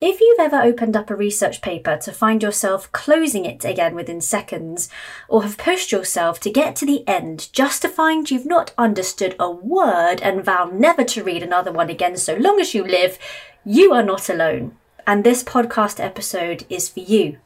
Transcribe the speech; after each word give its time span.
If 0.00 0.20
you've 0.20 0.38
ever 0.38 0.62
opened 0.62 0.96
up 0.96 1.10
a 1.10 1.16
research 1.16 1.60
paper 1.60 1.96
to 2.02 2.12
find 2.12 2.40
yourself 2.40 2.92
closing 2.92 3.44
it 3.44 3.64
again 3.64 3.96
within 3.96 4.20
seconds, 4.20 4.88
or 5.28 5.42
have 5.42 5.58
pushed 5.58 5.90
yourself 5.90 6.38
to 6.40 6.52
get 6.52 6.76
to 6.76 6.86
the 6.86 7.02
end 7.08 7.48
just 7.52 7.82
to 7.82 7.88
find 7.88 8.30
you've 8.30 8.46
not 8.46 8.72
understood 8.78 9.34
a 9.40 9.50
word 9.50 10.22
and 10.22 10.44
vow 10.44 10.70
never 10.72 11.02
to 11.02 11.24
read 11.24 11.42
another 11.42 11.72
one 11.72 11.90
again 11.90 12.16
so 12.16 12.36
long 12.36 12.60
as 12.60 12.74
you 12.74 12.84
live, 12.84 13.18
you 13.64 13.92
are 13.92 14.04
not 14.04 14.28
alone. 14.28 14.76
And 15.04 15.24
this 15.24 15.42
podcast 15.42 15.98
episode 15.98 16.64
is 16.70 16.88
for 16.88 17.00
you. 17.00 17.38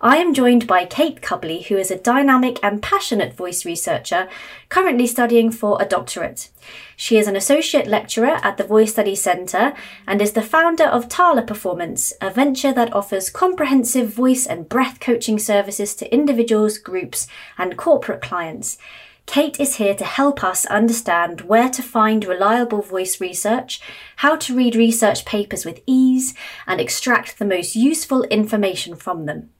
I 0.00 0.18
am 0.18 0.34
joined 0.34 0.66
by 0.66 0.84
Kate 0.84 1.22
Cubley, 1.22 1.62
who 1.62 1.78
is 1.78 1.90
a 1.90 1.96
dynamic 1.96 2.58
and 2.62 2.82
passionate 2.82 3.32
voice 3.32 3.64
researcher 3.64 4.28
currently 4.68 5.06
studying 5.06 5.50
for 5.50 5.80
a 5.80 5.86
doctorate. 5.86 6.50
She 6.96 7.16
is 7.16 7.26
an 7.26 7.34
associate 7.34 7.86
lecturer 7.86 8.38
at 8.42 8.58
the 8.58 8.64
Voice 8.64 8.92
Study 8.92 9.14
Centre 9.14 9.72
and 10.06 10.20
is 10.20 10.32
the 10.32 10.42
founder 10.42 10.84
of 10.84 11.08
Tala 11.08 11.40
Performance, 11.40 12.12
a 12.20 12.28
venture 12.28 12.74
that 12.74 12.92
offers 12.92 13.30
comprehensive 13.30 14.10
voice 14.10 14.46
and 14.46 14.68
breath 14.68 15.00
coaching 15.00 15.38
services 15.38 15.94
to 15.94 16.12
individuals, 16.12 16.76
groups, 16.76 17.26
and 17.56 17.78
corporate 17.78 18.20
clients. 18.20 18.76
Kate 19.24 19.58
is 19.58 19.76
here 19.76 19.94
to 19.94 20.04
help 20.04 20.44
us 20.44 20.66
understand 20.66 21.40
where 21.40 21.70
to 21.70 21.82
find 21.82 22.24
reliable 22.26 22.82
voice 22.82 23.18
research, 23.18 23.80
how 24.16 24.36
to 24.36 24.54
read 24.54 24.76
research 24.76 25.24
papers 25.24 25.64
with 25.64 25.80
ease, 25.86 26.34
and 26.66 26.82
extract 26.82 27.38
the 27.38 27.46
most 27.46 27.74
useful 27.74 28.24
information 28.24 28.94
from 28.94 29.24
them. 29.24 29.50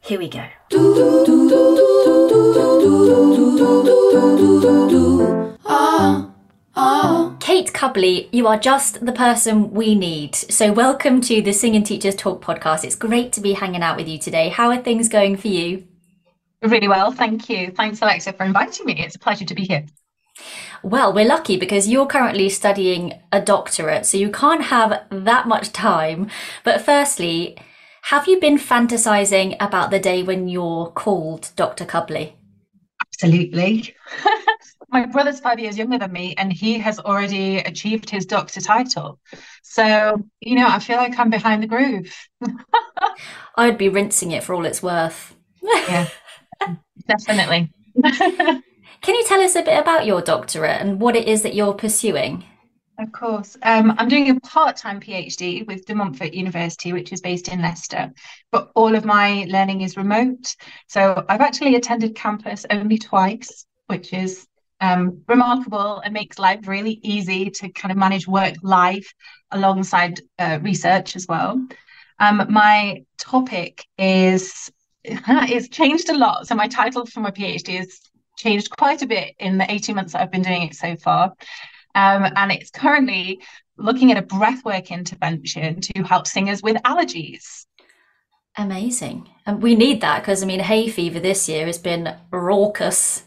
Here 0.00 0.18
we 0.18 0.28
go. 0.28 0.44
Kate 7.40 7.72
Cubley, 7.72 8.28
you 8.32 8.46
are 8.48 8.58
just 8.58 9.06
the 9.06 9.12
person 9.12 9.70
we 9.70 9.94
need. 9.94 10.34
So, 10.34 10.72
welcome 10.72 11.20
to 11.22 11.40
the 11.40 11.52
Singing 11.52 11.84
Teachers 11.84 12.14
Talk 12.14 12.42
podcast. 12.42 12.84
It's 12.84 12.96
great 12.96 13.32
to 13.32 13.40
be 13.40 13.52
hanging 13.52 13.82
out 13.82 13.96
with 13.96 14.08
you 14.08 14.18
today. 14.18 14.48
How 14.48 14.70
are 14.70 14.82
things 14.82 15.08
going 15.08 15.36
for 15.36 15.48
you? 15.48 15.86
Really 16.60 16.88
well, 16.88 17.12
thank 17.12 17.48
you. 17.48 17.70
Thanks, 17.70 18.02
Alexa, 18.02 18.32
for 18.32 18.44
inviting 18.44 18.84
me. 18.84 18.94
It's 18.98 19.14
a 19.14 19.20
pleasure 19.20 19.44
to 19.44 19.54
be 19.54 19.64
here. 19.64 19.86
Well, 20.82 21.12
we're 21.12 21.26
lucky 21.26 21.56
because 21.56 21.88
you're 21.88 22.06
currently 22.06 22.48
studying 22.48 23.14
a 23.32 23.40
doctorate, 23.40 24.06
so 24.06 24.18
you 24.18 24.30
can't 24.30 24.64
have 24.64 25.04
that 25.10 25.48
much 25.48 25.72
time. 25.72 26.28
But 26.64 26.82
firstly, 26.82 27.56
have 28.06 28.28
you 28.28 28.38
been 28.38 28.56
fantasizing 28.56 29.56
about 29.58 29.90
the 29.90 29.98
day 29.98 30.22
when 30.22 30.46
you're 30.46 30.86
called 30.92 31.50
Dr. 31.56 31.84
Cubley? 31.84 32.36
Absolutely. 33.04 33.96
My 34.90 35.06
brother's 35.06 35.40
five 35.40 35.58
years 35.58 35.76
younger 35.76 35.98
than 35.98 36.12
me, 36.12 36.32
and 36.38 36.52
he 36.52 36.78
has 36.78 37.00
already 37.00 37.58
achieved 37.58 38.08
his 38.08 38.24
doctor 38.24 38.60
title. 38.60 39.18
So, 39.64 40.22
you 40.40 40.54
know, 40.54 40.68
I 40.68 40.78
feel 40.78 40.98
like 40.98 41.18
I'm 41.18 41.30
behind 41.30 41.64
the 41.64 41.66
groove. 41.66 42.14
I'd 43.56 43.76
be 43.76 43.88
rinsing 43.88 44.30
it 44.30 44.44
for 44.44 44.54
all 44.54 44.66
it's 44.66 44.84
worth. 44.84 45.34
yeah, 45.60 46.08
definitely. 47.08 47.72
Can 48.04 49.14
you 49.16 49.24
tell 49.26 49.40
us 49.40 49.56
a 49.56 49.62
bit 49.62 49.80
about 49.80 50.06
your 50.06 50.22
doctorate 50.22 50.80
and 50.80 51.00
what 51.00 51.16
it 51.16 51.26
is 51.26 51.42
that 51.42 51.56
you're 51.56 51.74
pursuing? 51.74 52.44
Of 52.98 53.12
course. 53.12 53.58
Um, 53.62 53.94
I'm 53.98 54.08
doing 54.08 54.30
a 54.30 54.40
part 54.40 54.76
time 54.76 55.00
PhD 55.00 55.66
with 55.66 55.84
De 55.84 55.94
Montfort 55.94 56.32
University, 56.32 56.94
which 56.94 57.12
is 57.12 57.20
based 57.20 57.48
in 57.48 57.60
Leicester, 57.60 58.10
but 58.50 58.70
all 58.74 58.94
of 58.94 59.04
my 59.04 59.46
learning 59.50 59.82
is 59.82 59.98
remote. 59.98 60.56
So 60.86 61.24
I've 61.28 61.42
actually 61.42 61.74
attended 61.74 62.14
campus 62.14 62.64
only 62.70 62.96
twice, 62.96 63.66
which 63.88 64.14
is 64.14 64.46
um, 64.80 65.22
remarkable 65.28 66.00
and 66.00 66.14
makes 66.14 66.38
life 66.38 66.66
really 66.66 66.98
easy 67.02 67.50
to 67.50 67.68
kind 67.70 67.92
of 67.92 67.98
manage 67.98 68.26
work 68.26 68.54
life 68.62 69.12
alongside 69.50 70.20
uh, 70.38 70.58
research 70.62 71.16
as 71.16 71.26
well. 71.28 71.66
Um, 72.18 72.46
my 72.48 73.04
topic 73.18 73.84
is 73.98 74.70
it's 75.04 75.68
changed 75.68 76.08
a 76.08 76.16
lot. 76.16 76.46
So 76.48 76.54
my 76.54 76.66
title 76.66 77.04
for 77.04 77.20
my 77.20 77.30
PhD 77.30 77.76
has 77.76 78.00
changed 78.38 78.70
quite 78.70 79.02
a 79.02 79.06
bit 79.06 79.34
in 79.38 79.58
the 79.58 79.70
18 79.70 79.94
months 79.94 80.14
that 80.14 80.22
I've 80.22 80.32
been 80.32 80.42
doing 80.42 80.62
it 80.62 80.74
so 80.74 80.96
far. 80.96 81.34
Um, 81.96 82.30
and 82.36 82.52
it's 82.52 82.70
currently 82.70 83.40
looking 83.78 84.12
at 84.12 84.18
a 84.18 84.22
breathwork 84.22 84.90
intervention 84.90 85.80
to 85.80 86.02
help 86.02 86.26
singers 86.26 86.62
with 86.62 86.76
allergies. 86.82 87.66
Amazing. 88.56 89.28
And 89.46 89.62
we 89.62 89.74
need 89.74 90.02
that 90.02 90.20
because, 90.20 90.42
I 90.42 90.46
mean, 90.46 90.60
hay 90.60 90.88
fever 90.88 91.20
this 91.20 91.48
year 91.48 91.66
has 91.66 91.78
been 91.78 92.14
raucous. 92.30 93.24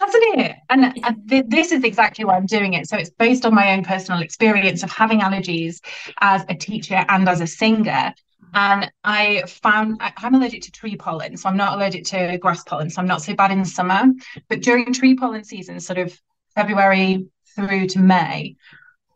Hasn't 0.00 0.40
it? 0.40 0.56
And, 0.68 1.04
and 1.04 1.28
th- 1.28 1.44
this 1.48 1.70
is 1.70 1.84
exactly 1.84 2.24
why 2.24 2.36
I'm 2.36 2.46
doing 2.46 2.74
it. 2.74 2.88
So 2.88 2.96
it's 2.96 3.10
based 3.10 3.46
on 3.46 3.54
my 3.54 3.72
own 3.72 3.84
personal 3.84 4.20
experience 4.20 4.82
of 4.82 4.90
having 4.90 5.20
allergies 5.20 5.80
as 6.20 6.44
a 6.48 6.54
teacher 6.54 7.04
and 7.08 7.28
as 7.28 7.40
a 7.40 7.46
singer. 7.46 8.12
And 8.54 8.90
I 9.04 9.42
found 9.46 10.00
I'm 10.00 10.34
allergic 10.34 10.62
to 10.62 10.72
tree 10.72 10.96
pollen, 10.96 11.36
so 11.36 11.48
I'm 11.48 11.56
not 11.56 11.74
allergic 11.74 12.04
to 12.06 12.38
grass 12.38 12.64
pollen, 12.64 12.90
so 12.90 13.00
I'm 13.00 13.06
not 13.06 13.22
so 13.22 13.34
bad 13.34 13.50
in 13.50 13.60
the 13.60 13.66
summer. 13.66 14.04
But 14.48 14.62
during 14.62 14.92
tree 14.92 15.14
pollen 15.14 15.44
season, 15.44 15.78
sort 15.78 15.98
of 15.98 16.18
February, 16.54 17.26
through 17.56 17.88
to 17.88 17.98
May, 17.98 18.56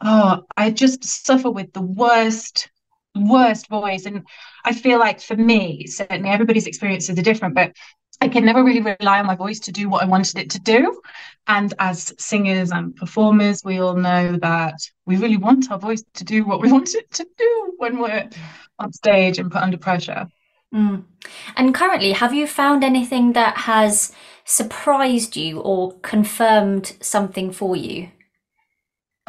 oh, 0.01 0.45
I 0.56 0.71
just 0.71 1.05
suffer 1.05 1.51
with 1.51 1.73
the 1.73 1.83
worst, 1.83 2.71
worst 3.15 3.69
voice. 3.69 4.06
And 4.06 4.27
I 4.65 4.73
feel 4.73 4.99
like 4.99 5.21
for 5.21 5.37
me, 5.37 5.87
certainly 5.87 6.31
everybody's 6.31 6.67
experiences 6.67 7.19
are 7.19 7.23
different, 7.23 7.55
but 7.55 7.73
I 8.23 8.28
can 8.28 8.45
never 8.45 8.62
really 8.62 8.83
rely 8.83 9.19
on 9.19 9.27
my 9.27 9.34
voice 9.34 9.61
to 9.61 9.73
do 9.73 9.89
what 9.89 10.03
I 10.03 10.06
wanted 10.06 10.39
it 10.39 10.51
to 10.51 10.61
do. 10.61 11.01
And 11.47 11.73
as 11.78 12.12
singers 12.19 12.71
and 12.71 12.95
performers, 12.95 13.62
we 13.65 13.78
all 13.78 13.95
know 13.95 14.37
that 14.37 14.78
we 15.07 15.17
really 15.17 15.39
want 15.39 15.71
our 15.71 15.78
voice 15.78 16.05
to 16.15 16.25
do 16.25 16.45
what 16.45 16.61
we 16.61 16.71
want 16.72 16.95
it 16.95 17.11
to 17.12 17.27
do 17.39 17.75
when 17.78 17.99
we're 17.99 18.28
on 18.78 18.93
stage 18.93 19.39
and 19.39 19.51
put 19.51 19.62
under 19.62 19.78
pressure. 19.78 20.27
Mm. 20.75 21.05
And 21.57 21.75
currently, 21.75 22.12
have 22.12 22.33
you 22.33 22.47
found 22.47 22.84
anything 22.84 23.33
that 23.33 23.57
has 23.59 24.12
surprised 24.45 25.37
you 25.37 25.61
or 25.61 25.93
confirmed 26.01 26.97
something 27.01 27.51
for 27.51 27.75
you? 27.75 28.11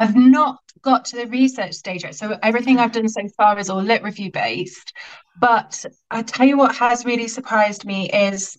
I've 0.02 0.16
not 0.16 0.58
got 0.82 1.04
to 1.06 1.16
the 1.16 1.28
research 1.28 1.74
stage 1.74 2.02
yet. 2.02 2.16
So 2.16 2.36
everything 2.42 2.78
I've 2.78 2.90
done 2.90 3.08
so 3.08 3.28
far 3.36 3.56
is 3.58 3.70
all 3.70 3.80
lit 3.80 4.02
review 4.02 4.32
based. 4.32 4.92
But 5.40 5.84
I 6.10 6.22
tell 6.22 6.46
you 6.46 6.56
what 6.58 6.74
has 6.74 7.04
really 7.04 7.28
surprised 7.28 7.84
me 7.84 8.10
is 8.10 8.58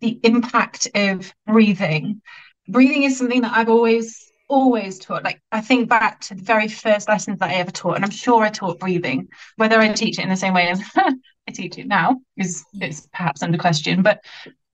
the 0.00 0.20
impact 0.22 0.88
of 0.94 1.32
breathing. 1.46 2.22
Breathing 2.68 3.02
is 3.02 3.18
something 3.18 3.42
that 3.42 3.56
I've 3.56 3.68
always 3.68 4.20
always 4.46 4.98
taught 4.98 5.24
like 5.24 5.40
i 5.52 5.60
think 5.60 5.88
back 5.88 6.20
to 6.20 6.34
the 6.34 6.42
very 6.42 6.68
first 6.68 7.08
lessons 7.08 7.38
that 7.38 7.48
i 7.48 7.54
ever 7.54 7.70
taught 7.70 7.96
and 7.96 8.04
i'm 8.04 8.10
sure 8.10 8.42
i 8.42 8.50
taught 8.50 8.78
breathing 8.78 9.26
whether 9.56 9.80
i 9.80 9.90
teach 9.90 10.18
it 10.18 10.22
in 10.22 10.28
the 10.28 10.36
same 10.36 10.52
way 10.52 10.68
as 10.68 10.82
i 10.96 11.50
teach 11.50 11.78
it 11.78 11.86
now 11.86 12.20
is 12.36 12.62
it's 12.74 13.08
perhaps 13.10 13.42
under 13.42 13.56
question 13.56 14.02
but 14.02 14.20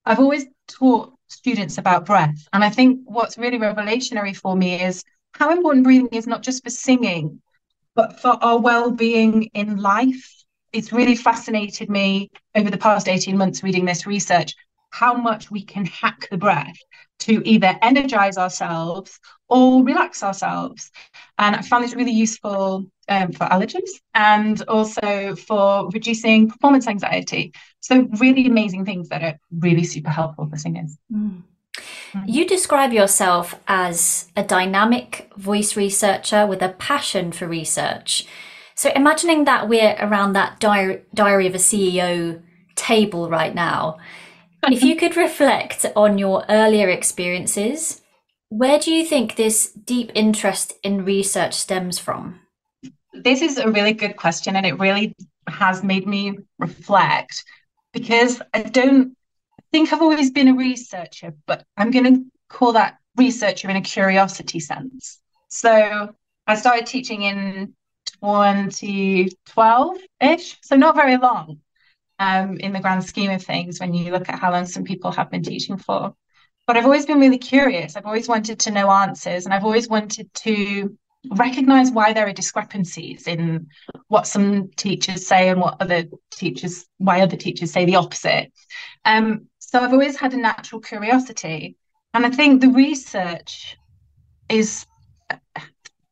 i've 0.04 0.19
always 0.19 0.44
taught 0.66 1.14
students 1.28 1.78
about 1.78 2.04
breath 2.04 2.34
and 2.52 2.64
i 2.64 2.69
think 2.69 2.98
what's 3.04 3.38
really 3.38 3.60
revelationary 3.60 4.37
for 4.37 4.56
me 4.56 4.82
is 4.82 5.04
how 5.33 5.51
important 5.51 5.85
breathing 5.85 6.09
is 6.13 6.27
not 6.27 6.43
just 6.43 6.63
for 6.65 6.71
singing, 6.71 7.41
but 7.95 8.21
for 8.21 8.39
our 8.43 8.59
well-being 8.59 9.45
in 9.55 9.77
life. 9.77 10.27
It's 10.73 10.93
really 10.93 11.17
fascinated 11.17 11.91
me 11.91 12.31
over 12.55 12.71
the 12.71 12.79
past 12.79 13.09
18 13.09 13.37
months 13.37 13.63
reading 13.63 13.85
this 13.85 14.07
research 14.07 14.55
how 14.91 15.15
much 15.15 15.51
we 15.51 15.63
can 15.63 15.87
hack 15.87 16.29
the 16.31 16.37
breath 16.37 16.77
to 17.21 17.43
either 17.49 17.79
energize 17.81 18.37
ourselves 18.37 19.19
or 19.49 19.85
relax 19.85 20.23
ourselves. 20.23 20.91
And 21.39 21.57
I 21.57 21.62
found 21.62 21.85
this 21.85 21.95
really 21.95 22.12
useful 22.12 22.87
um, 23.09 23.33
for 23.33 23.45
allergies 23.47 23.91
and 24.15 24.61
also 24.62 25.37
for 25.37 25.89
reducing 25.91 26.51
performance 26.51 26.87
anxiety. 26.87 27.53
So, 27.81 28.09
really 28.19 28.47
amazing 28.47 28.85
things 28.85 29.09
that 29.09 29.23
are 29.23 29.39
really 29.51 29.85
super 29.85 30.11
helpful 30.11 30.49
for 30.49 30.57
singers. 30.57 30.97
Mm. 31.12 31.43
Mm-hmm. 32.12 32.28
You 32.28 32.47
describe 32.47 32.93
yourself 32.93 33.54
as 33.69 34.31
a 34.37 34.43
dynamic 34.43 35.31
voice 35.37 35.76
researcher 35.76 36.47
with 36.47 36.62
a 36.62 36.71
passion 36.71 37.31
for 37.32 37.47
research. 37.47 38.26
So, 38.75 38.91
imagining 38.94 39.44
that 39.44 39.69
we're 39.69 39.97
around 40.00 40.32
that 40.32 40.58
diary, 40.58 41.02
diary 41.14 41.46
of 41.46 41.55
a 41.55 41.58
CEO 41.58 42.43
table 42.75 43.29
right 43.29 43.55
now, 43.55 43.99
if 44.64 44.82
you 44.82 44.96
could 44.96 45.17
reflect 45.17 45.87
on 45.94 46.19
your 46.19 46.44
earlier 46.49 46.88
experiences, 46.88 48.00
where 48.49 48.79
do 48.79 48.93
you 48.93 49.05
think 49.05 49.37
this 49.37 49.70
deep 49.73 50.11
interest 50.14 50.73
in 50.82 51.05
research 51.05 51.55
stems 51.55 51.99
from? 51.99 52.40
This 53.12 53.43
is 53.43 53.58
a 53.58 53.70
really 53.70 53.93
good 53.93 54.17
question, 54.17 54.56
and 54.56 54.67
it 54.67 54.79
really 54.79 55.14
has 55.46 55.82
made 55.82 56.06
me 56.06 56.38
reflect 56.58 57.44
because 57.93 58.40
I 58.55 58.62
don't 58.62 59.17
think 59.72 59.93
I've 59.93 60.02
always 60.02 60.31
been 60.31 60.49
a 60.49 60.55
researcher, 60.55 61.34
but 61.46 61.64
I'm 61.76 61.90
going 61.90 62.05
to 62.05 62.25
call 62.49 62.72
that 62.72 62.99
researcher 63.17 63.70
in 63.70 63.76
a 63.76 63.81
curiosity 63.81 64.61
sense. 64.61 65.20
So 65.49 66.14
I 66.46 66.55
started 66.55 66.87
teaching 66.87 67.22
in 67.22 67.75
2012 68.22 69.96
ish, 70.20 70.58
so 70.62 70.76
not 70.76 70.96
very 70.96 71.17
long 71.17 71.61
um, 72.19 72.58
in 72.58 72.72
the 72.72 72.81
grand 72.81 73.05
scheme 73.05 73.31
of 73.31 73.43
things 73.43 73.81
when 73.81 73.94
you 73.94 74.12
look 74.12 74.28
at 74.28 74.38
how 74.38 74.52
long 74.52 74.67
some 74.67 74.84
people 74.84 75.11
have 75.12 75.31
been 75.31 75.43
teaching 75.43 75.76
for. 75.76 76.14
But 76.66 76.76
I've 76.76 76.84
always 76.84 77.06
been 77.06 77.19
really 77.19 77.38
curious. 77.38 77.96
I've 77.96 78.06
always 78.06 78.28
wanted 78.28 78.61
to 78.61 78.70
know 78.70 78.90
answers 78.90 79.44
and 79.44 79.55
I've 79.55 79.64
always 79.64 79.88
wanted 79.88 80.32
to 80.34 80.96
recognize 81.31 81.90
why 81.90 82.12
there 82.12 82.26
are 82.26 82.32
discrepancies 82.32 83.26
in 83.26 83.69
what 84.08 84.26
some 84.26 84.69
teachers 84.76 85.26
say 85.26 85.49
and 85.49 85.61
what 85.61 85.76
other 85.81 86.05
teachers 86.31 86.87
why 86.96 87.20
other 87.20 87.37
teachers 87.37 87.73
say 87.73 87.84
the 87.84 87.96
opposite 87.96 88.50
um, 89.05 89.46
so 89.70 89.78
i've 89.81 89.93
always 89.93 90.17
had 90.17 90.34
a 90.34 90.37
natural 90.37 90.81
curiosity. 90.81 91.76
And 92.12 92.26
i 92.26 92.31
think 92.31 92.61
the 92.61 92.70
research 92.70 93.76
is 94.49 94.87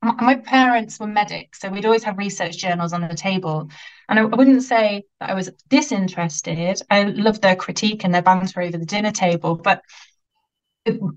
my 0.00 0.36
parents 0.36 1.00
were 1.00 1.08
medics 1.08 1.60
so 1.60 1.68
we'd 1.68 1.84
always 1.84 2.04
have 2.04 2.18
research 2.18 2.56
journals 2.56 2.92
on 2.92 3.00
the 3.00 3.14
table. 3.14 3.68
And 4.08 4.18
I, 4.18 4.22
I 4.22 4.36
wouldn't 4.36 4.62
say 4.62 5.04
that 5.20 5.30
i 5.30 5.34
was 5.34 5.50
disinterested. 5.68 6.80
I 6.88 7.02
loved 7.02 7.42
their 7.42 7.56
critique 7.56 8.04
and 8.04 8.14
their 8.14 8.22
banter 8.22 8.62
over 8.62 8.78
the 8.78 8.86
dinner 8.86 9.10
table. 9.10 9.56
But 9.56 9.82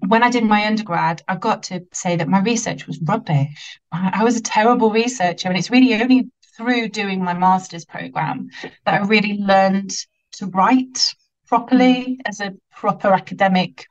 when 0.08 0.24
I 0.24 0.30
did 0.30 0.44
my 0.44 0.66
undergrad, 0.66 1.22
I've 1.28 1.40
got 1.40 1.64
to 1.64 1.86
say 1.94 2.16
that 2.16 2.28
my 2.28 2.42
research 2.42 2.88
was 2.88 3.00
rubbish. 3.02 3.80
I, 3.92 4.24
was 4.24 4.36
a 4.36 4.42
terrible 4.42 4.92
researcher, 4.92 5.48
and 5.48 5.58
it's 5.58 5.72
really 5.72 5.94
only 5.96 6.30
through 6.58 6.90
doing 6.90 7.24
my 7.24 7.34
master's 7.34 7.86
program 7.86 8.50
that 8.86 9.02
I 9.02 9.06
really 9.06 9.38
learned 9.38 9.92
to 10.34 10.48
write 10.48 11.16
properly 11.52 11.96
mm. 11.96 12.18
as 12.26 12.40
a 12.40 12.54
proper 12.72 13.10
academic 13.10 13.86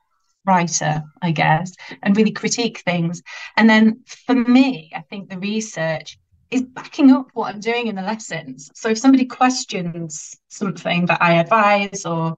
writer, 0.45 1.03
I 1.21 1.31
guess, 1.31 1.73
and 2.01 2.17
really 2.17 2.31
critique 2.31 2.79
things. 2.79 3.21
And 3.55 3.69
then 3.69 4.03
for 4.25 4.33
me, 4.33 4.91
I 4.95 5.01
think 5.01 5.29
the 5.29 5.37
research 5.37 6.17
is 6.49 6.63
backing 6.63 7.11
up 7.11 7.27
what 7.33 7.53
I'm 7.53 7.59
doing 7.59 7.85
in 7.85 7.95
the 7.95 8.01
lessons. 8.01 8.71
So 8.73 8.89
if 8.89 8.97
somebody 8.97 9.25
questions 9.25 10.35
something 10.47 11.05
that 11.05 11.21
I 11.21 11.33
advise 11.33 12.03
or 12.03 12.35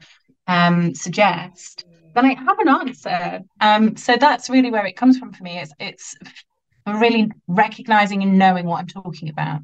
um, 0.48 0.94
suggest, 0.94 1.86
then 2.14 2.26
I 2.26 2.34
have 2.34 2.60
an 2.60 2.68
answer. 2.68 3.42
Um, 3.62 3.96
so 3.96 4.18
that's 4.19 4.50
really 4.50 4.72
where 4.72 4.86
it 4.86 4.98
comes 4.98 5.18
from 5.18 5.31
for 5.31 5.44
me. 5.44 5.58
It's 5.58 5.74
it's 5.80 6.16
really 6.86 7.31
recognizing 7.48 8.22
and 8.24 8.38
knowing 8.38 8.66
what 8.66 8.81
I'm 8.81 8.88
talking 8.88 9.30
about. 9.30 9.62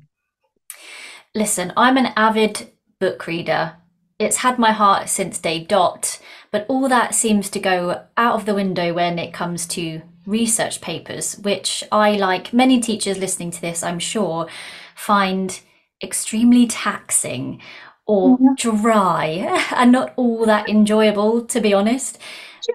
Listen, 1.35 1.73
I'm 1.75 1.97
an 1.97 2.13
avid 2.15 2.71
book 2.99 3.27
reader. 3.27 3.75
It's 4.19 4.37
had 4.37 4.59
my 4.59 4.73
heart 4.73 5.07
since 5.09 5.39
day 5.39 5.63
dot, 5.63 6.19
but 6.51 6.65
all 6.67 6.89
that 6.89 7.15
seems 7.15 7.49
to 7.51 7.59
go 7.59 8.03
out 8.17 8.35
of 8.35 8.45
the 8.45 8.53
window 8.53 8.93
when 8.93 9.17
it 9.17 9.33
comes 9.33 9.65
to 9.67 10.01
research 10.25 10.81
papers, 10.81 11.37
which 11.39 11.83
I, 11.91 12.17
like 12.17 12.53
many 12.53 12.79
teachers 12.79 13.17
listening 13.17 13.51
to 13.51 13.61
this, 13.61 13.81
I'm 13.81 13.99
sure, 13.99 14.47
find 14.95 15.59
extremely 16.03 16.67
taxing 16.67 17.61
or 18.05 18.37
mm-hmm. 18.37 18.55
dry 18.55 19.67
and 19.75 19.91
not 19.91 20.13
all 20.15 20.45
that 20.45 20.69
enjoyable, 20.69 21.45
to 21.45 21.61
be 21.61 21.73
honest. 21.73 22.19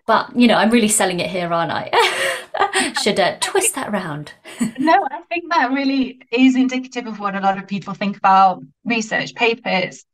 But, 0.06 0.34
you 0.34 0.48
know, 0.48 0.54
I'm 0.54 0.70
really 0.70 0.88
selling 0.88 1.20
it 1.20 1.30
here, 1.30 1.52
aren't 1.52 1.70
I? 1.70 2.94
Should 3.02 3.20
uh, 3.20 3.36
twist 3.40 3.74
that 3.74 3.92
round. 3.92 4.32
no, 4.78 5.06
I 5.10 5.20
think 5.28 5.52
that 5.52 5.72
really 5.72 6.20
is 6.32 6.56
indicative 6.56 7.06
of 7.06 7.20
what 7.20 7.36
a 7.36 7.40
lot 7.40 7.58
of 7.58 7.68
people 7.68 7.94
think 7.94 8.16
about 8.16 8.62
research 8.84 9.34
papers. 9.34 10.04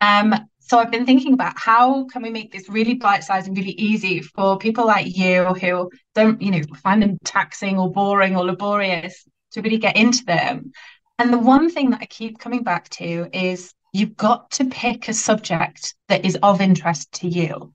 Um, 0.00 0.47
so 0.68 0.78
I've 0.78 0.90
been 0.90 1.06
thinking 1.06 1.32
about 1.32 1.54
how 1.58 2.04
can 2.04 2.22
we 2.22 2.30
make 2.30 2.52
this 2.52 2.68
really 2.68 2.94
bite-sized 2.94 3.48
and 3.48 3.56
really 3.56 3.72
easy 3.72 4.20
for 4.20 4.58
people 4.58 4.86
like 4.86 5.16
you 5.16 5.44
who 5.54 5.90
don't, 6.14 6.40
you 6.42 6.50
know, 6.50 6.60
find 6.82 7.02
them 7.02 7.16
taxing 7.24 7.78
or 7.78 7.90
boring 7.90 8.36
or 8.36 8.44
laborious 8.44 9.26
to 9.52 9.62
really 9.62 9.78
get 9.78 9.96
into 9.96 10.24
them. 10.26 10.72
And 11.18 11.32
the 11.32 11.38
one 11.38 11.70
thing 11.70 11.90
that 11.90 12.00
I 12.02 12.06
keep 12.06 12.38
coming 12.38 12.62
back 12.62 12.90
to 12.90 13.28
is 13.32 13.72
you've 13.94 14.16
got 14.16 14.50
to 14.52 14.66
pick 14.66 15.08
a 15.08 15.14
subject 15.14 15.94
that 16.08 16.26
is 16.26 16.38
of 16.42 16.60
interest 16.60 17.12
to 17.12 17.28
you. 17.28 17.72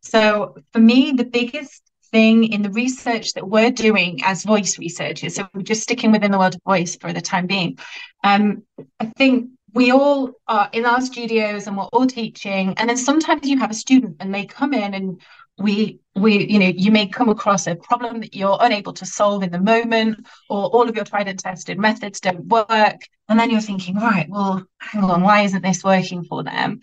So 0.00 0.56
for 0.72 0.80
me, 0.80 1.12
the 1.12 1.24
biggest 1.24 1.82
thing 2.10 2.44
in 2.44 2.62
the 2.62 2.70
research 2.70 3.32
that 3.34 3.48
we're 3.48 3.70
doing 3.70 4.20
as 4.24 4.42
voice 4.42 4.76
researchers, 4.78 5.36
so 5.36 5.48
we're 5.54 5.62
just 5.62 5.82
sticking 5.82 6.10
within 6.10 6.32
the 6.32 6.38
world 6.38 6.56
of 6.56 6.62
voice 6.64 6.96
for 6.96 7.12
the 7.12 7.20
time 7.20 7.46
being, 7.46 7.78
um, 8.24 8.64
I 8.98 9.06
think 9.06 9.50
we 9.74 9.90
all 9.90 10.30
are 10.46 10.70
in 10.72 10.86
our 10.86 11.00
studios 11.00 11.66
and 11.66 11.76
we're 11.76 11.84
all 11.84 12.06
teaching. 12.06 12.74
And 12.76 12.88
then 12.88 12.96
sometimes 12.96 13.46
you 13.46 13.58
have 13.58 13.72
a 13.72 13.74
student 13.74 14.16
and 14.20 14.32
they 14.32 14.46
come 14.46 14.72
in 14.72 14.94
and 14.94 15.20
we 15.58 16.00
we 16.16 16.50
you 16.50 16.58
know 16.58 16.72
you 16.74 16.90
may 16.90 17.06
come 17.06 17.28
across 17.28 17.66
a 17.66 17.76
problem 17.76 18.20
that 18.20 18.34
you're 18.34 18.58
unable 18.60 18.92
to 18.92 19.06
solve 19.06 19.42
in 19.42 19.50
the 19.50 19.58
moment 19.58 20.26
or 20.48 20.66
all 20.66 20.88
of 20.88 20.96
your 20.96 21.04
tried 21.04 21.28
and 21.28 21.38
tested 21.38 21.78
methods 21.78 22.20
don't 22.20 22.46
work 22.46 23.08
and 23.28 23.38
then 23.38 23.50
you're 23.50 23.60
thinking 23.60 23.94
right 23.94 24.28
well 24.28 24.64
hang 24.78 25.04
on 25.04 25.22
why 25.22 25.42
isn't 25.42 25.62
this 25.62 25.84
working 25.84 26.24
for 26.24 26.42
them 26.42 26.80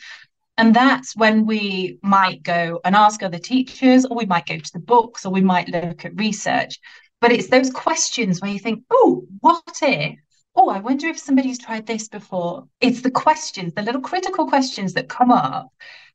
and 0.57 0.73
that's 0.73 1.15
when 1.17 1.45
we 1.45 1.97
might 2.01 2.43
go 2.43 2.79
and 2.85 2.95
ask 2.95 3.21
other 3.23 3.39
teachers 3.39 4.05
or 4.05 4.15
we 4.15 4.25
might 4.25 4.45
go 4.45 4.57
to 4.57 4.73
the 4.73 4.79
books 4.79 5.25
or 5.25 5.33
we 5.33 5.41
might 5.41 5.67
look 5.67 6.05
at 6.05 6.17
research 6.17 6.79
but 7.19 7.31
it's 7.31 7.49
those 7.49 7.71
questions 7.71 8.39
where 8.39 8.51
you 8.51 8.59
think 8.59 8.83
oh 8.89 9.25
what 9.41 9.79
if 9.81 10.17
oh 10.55 10.69
i 10.69 10.79
wonder 10.79 11.07
if 11.07 11.17
somebody's 11.17 11.59
tried 11.59 11.85
this 11.85 12.07
before 12.07 12.67
it's 12.79 13.01
the 13.01 13.11
questions 13.11 13.73
the 13.73 13.81
little 13.81 14.01
critical 14.01 14.47
questions 14.47 14.93
that 14.93 15.09
come 15.09 15.31
up 15.31 15.71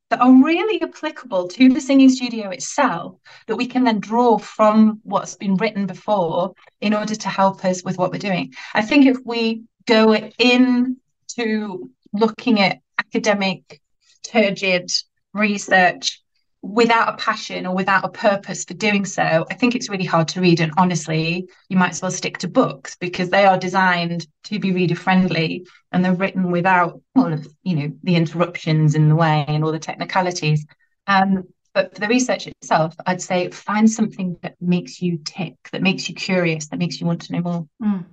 that 0.09 0.21
are 0.21 0.43
really 0.43 0.81
applicable 0.81 1.47
to 1.49 1.69
the 1.69 1.81
singing 1.81 2.09
studio 2.09 2.49
itself 2.49 3.15
that 3.47 3.55
we 3.55 3.65
can 3.65 3.83
then 3.83 3.99
draw 3.99 4.37
from 4.37 4.99
what's 5.03 5.35
been 5.35 5.55
written 5.55 5.85
before 5.85 6.53
in 6.81 6.93
order 6.93 7.15
to 7.15 7.29
help 7.29 7.65
us 7.65 7.83
with 7.83 7.97
what 7.97 8.11
we're 8.11 8.17
doing. 8.17 8.53
I 8.73 8.81
think 8.81 9.05
if 9.05 9.17
we 9.25 9.63
go 9.85 10.15
in 10.15 10.97
to 11.35 11.89
looking 12.13 12.59
at 12.61 12.79
academic 12.99 13.81
turgid 14.23 14.89
research 15.33 16.21
without 16.67 17.09
a 17.09 17.17
passion 17.17 17.65
or 17.65 17.73
without 17.73 18.03
a 18.03 18.09
purpose 18.09 18.65
for 18.65 18.73
doing 18.73 19.05
so, 19.05 19.45
I 19.49 19.53
think 19.53 19.75
it's 19.75 19.89
really 19.89 20.05
hard 20.05 20.27
to 20.29 20.41
read. 20.41 20.59
And 20.59 20.71
honestly, 20.77 21.47
you 21.69 21.77
might 21.77 21.91
as 21.91 22.01
well 22.01 22.11
stick 22.11 22.37
to 22.39 22.47
books 22.47 22.95
because 22.95 23.29
they 23.29 23.45
are 23.45 23.57
designed 23.57 24.27
to 24.45 24.59
be 24.59 24.71
reader 24.71 24.95
friendly 24.95 25.65
and 25.91 26.03
they're 26.03 26.13
written 26.13 26.51
without 26.51 27.01
all 27.15 27.31
of 27.31 27.47
you 27.63 27.75
know 27.75 27.93
the 28.03 28.15
interruptions 28.15 28.95
in 28.95 29.09
the 29.09 29.15
way 29.15 29.45
and 29.47 29.63
all 29.63 29.71
the 29.71 29.79
technicalities. 29.79 30.65
Um, 31.07 31.47
but 31.73 31.93
for 31.93 32.01
the 32.01 32.07
research 32.07 32.47
itself, 32.47 32.95
I'd 33.05 33.21
say 33.21 33.49
find 33.49 33.89
something 33.89 34.37
that 34.41 34.55
makes 34.59 35.01
you 35.01 35.19
tick, 35.23 35.55
that 35.71 35.81
makes 35.81 36.09
you 36.09 36.15
curious, 36.15 36.67
that 36.67 36.79
makes 36.79 36.99
you 36.99 37.07
want 37.07 37.21
to 37.23 37.33
know 37.33 37.41
more. 37.41 37.67
Mm. 37.81 38.05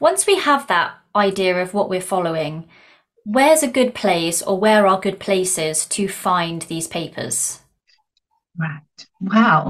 Once 0.00 0.26
we 0.26 0.36
have 0.38 0.66
that 0.68 0.94
idea 1.14 1.60
of 1.60 1.74
what 1.74 1.90
we're 1.90 2.00
following, 2.00 2.66
where's 3.24 3.62
a 3.62 3.68
good 3.68 3.94
place 3.94 4.40
or 4.40 4.58
where 4.58 4.86
are 4.86 4.98
good 4.98 5.20
places 5.20 5.84
to 5.86 6.08
find 6.08 6.62
these 6.62 6.88
papers? 6.88 7.59
Right. 8.56 8.82
Wow. 9.20 9.68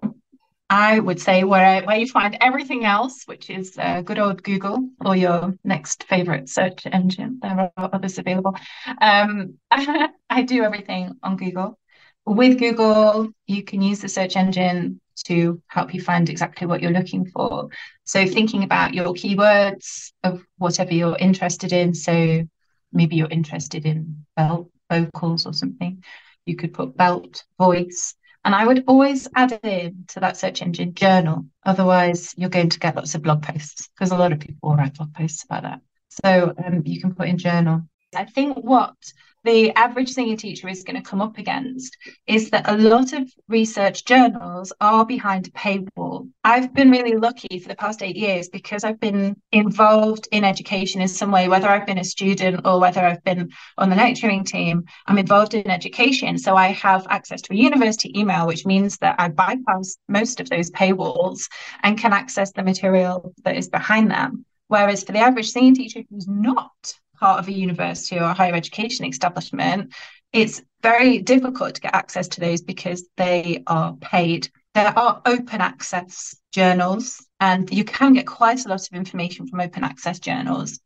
I 0.70 1.00
would 1.00 1.20
say 1.20 1.44
where 1.44 1.82
where 1.84 1.96
you 1.98 2.06
find 2.06 2.36
everything 2.40 2.84
else, 2.84 3.24
which 3.26 3.50
is 3.50 3.76
uh, 3.78 4.02
good 4.02 4.18
old 4.18 4.42
Google 4.42 4.88
or 5.04 5.16
your 5.16 5.54
next 5.64 6.04
favorite 6.04 6.48
search 6.48 6.86
engine. 6.86 7.40
There 7.42 7.72
are 7.76 7.90
others 7.92 8.18
available. 8.18 8.56
Um, 9.00 9.58
I 9.70 10.42
do 10.42 10.62
everything 10.62 11.12
on 11.22 11.36
Google. 11.36 11.78
With 12.26 12.58
Google, 12.58 13.30
you 13.46 13.64
can 13.64 13.82
use 13.82 14.00
the 14.00 14.08
search 14.08 14.36
engine 14.36 15.00
to 15.26 15.60
help 15.68 15.92
you 15.94 16.00
find 16.00 16.28
exactly 16.30 16.66
what 16.66 16.80
you're 16.82 16.92
looking 16.92 17.26
for. 17.26 17.68
So 18.04 18.26
thinking 18.26 18.62
about 18.62 18.94
your 18.94 19.12
keywords 19.14 20.12
of 20.24 20.42
whatever 20.58 20.94
you're 20.94 21.18
interested 21.18 21.72
in. 21.72 21.94
So 21.94 22.44
maybe 22.92 23.16
you're 23.16 23.28
interested 23.28 23.86
in 23.86 24.24
belt 24.36 24.70
vocals 24.90 25.46
or 25.46 25.52
something. 25.52 26.04
You 26.46 26.56
could 26.56 26.72
put 26.74 26.96
belt 26.96 27.44
voice 27.58 28.14
and 28.44 28.54
I 28.54 28.66
would 28.66 28.84
always 28.86 29.28
add 29.34 29.52
in 29.62 30.04
to 30.08 30.20
that 30.20 30.36
search 30.36 30.62
engine 30.62 30.94
journal. 30.94 31.46
Otherwise, 31.64 32.34
you're 32.36 32.48
going 32.48 32.70
to 32.70 32.78
get 32.78 32.96
lots 32.96 33.14
of 33.14 33.22
blog 33.22 33.42
posts 33.42 33.88
because 33.88 34.12
a 34.12 34.16
lot 34.16 34.32
of 34.32 34.40
people 34.40 34.74
write 34.74 34.94
blog 34.94 35.12
posts 35.12 35.44
about 35.44 35.64
that. 35.64 35.80
So 36.08 36.54
um, 36.64 36.82
you 36.84 37.00
can 37.00 37.14
put 37.14 37.28
in 37.28 37.38
journal. 37.38 37.82
I 38.14 38.24
think 38.24 38.56
what 38.56 38.96
the 39.44 39.70
average 39.72 40.10
singing 40.10 40.36
teacher 40.36 40.68
is 40.68 40.82
going 40.82 41.00
to 41.00 41.08
come 41.08 41.22
up 41.22 41.38
against 41.38 41.96
is 42.26 42.50
that 42.50 42.68
a 42.68 42.76
lot 42.76 43.12
of 43.12 43.32
research 43.48 44.04
journals 44.04 44.72
are 44.80 45.06
behind 45.06 45.46
a 45.46 45.50
paywall. 45.52 46.28
I've 46.42 46.74
been 46.74 46.90
really 46.90 47.16
lucky 47.16 47.60
for 47.60 47.68
the 47.68 47.76
past 47.76 48.02
eight 48.02 48.16
years 48.16 48.48
because 48.48 48.82
I've 48.82 48.98
been 48.98 49.36
involved 49.52 50.26
in 50.32 50.42
education 50.42 51.00
in 51.00 51.06
some 51.06 51.30
way, 51.30 51.48
whether 51.48 51.68
I've 51.68 51.86
been 51.86 51.98
a 51.98 52.04
student 52.04 52.62
or 52.66 52.80
whether 52.80 53.00
I've 53.00 53.22
been 53.22 53.50
on 53.78 53.90
the 53.90 53.96
lecturing 53.96 54.44
team, 54.44 54.84
I'm 55.06 55.18
involved 55.18 55.54
in 55.54 55.70
education. 55.70 56.36
So 56.36 56.56
I 56.56 56.68
have 56.72 57.06
access 57.08 57.40
to 57.42 57.54
a 57.54 57.56
university 57.56 58.12
email, 58.18 58.46
which 58.46 58.66
means 58.66 58.98
that 58.98 59.14
I 59.20 59.28
bypass 59.28 59.96
most 60.08 60.40
of 60.40 60.50
those 60.50 60.70
paywalls 60.72 61.48
and 61.84 61.96
can 61.96 62.12
access 62.12 62.50
the 62.52 62.64
material 62.64 63.32
that 63.44 63.56
is 63.56 63.68
behind 63.68 64.10
them. 64.10 64.44
Whereas 64.66 65.04
for 65.04 65.12
the 65.12 65.20
average 65.20 65.50
singing 65.50 65.76
teacher 65.76 66.02
who's 66.10 66.28
not 66.28 66.94
part 67.20 67.38
of 67.38 67.48
a 67.48 67.52
university 67.52 68.18
or 68.18 68.24
a 68.24 68.34
higher 68.34 68.54
education 68.54 69.04
establishment, 69.04 69.92
it's 70.32 70.62
very 70.82 71.18
difficult 71.18 71.74
to 71.74 71.80
get 71.80 71.94
access 71.94 72.28
to 72.28 72.40
those 72.40 72.62
because 72.62 73.06
they 73.16 73.62
are 73.66 73.94
paid. 73.96 74.48
There 74.74 74.98
are 74.98 75.20
open 75.26 75.60
access 75.60 76.36
journals, 76.52 77.24
and 77.40 77.70
you 77.70 77.84
can 77.84 78.14
get 78.14 78.26
quite 78.26 78.64
a 78.64 78.68
lot 78.68 78.80
of 78.80 78.92
information 78.92 79.46
from 79.46 79.60
open 79.60 79.84
access 79.84 80.18
journals. 80.18 80.80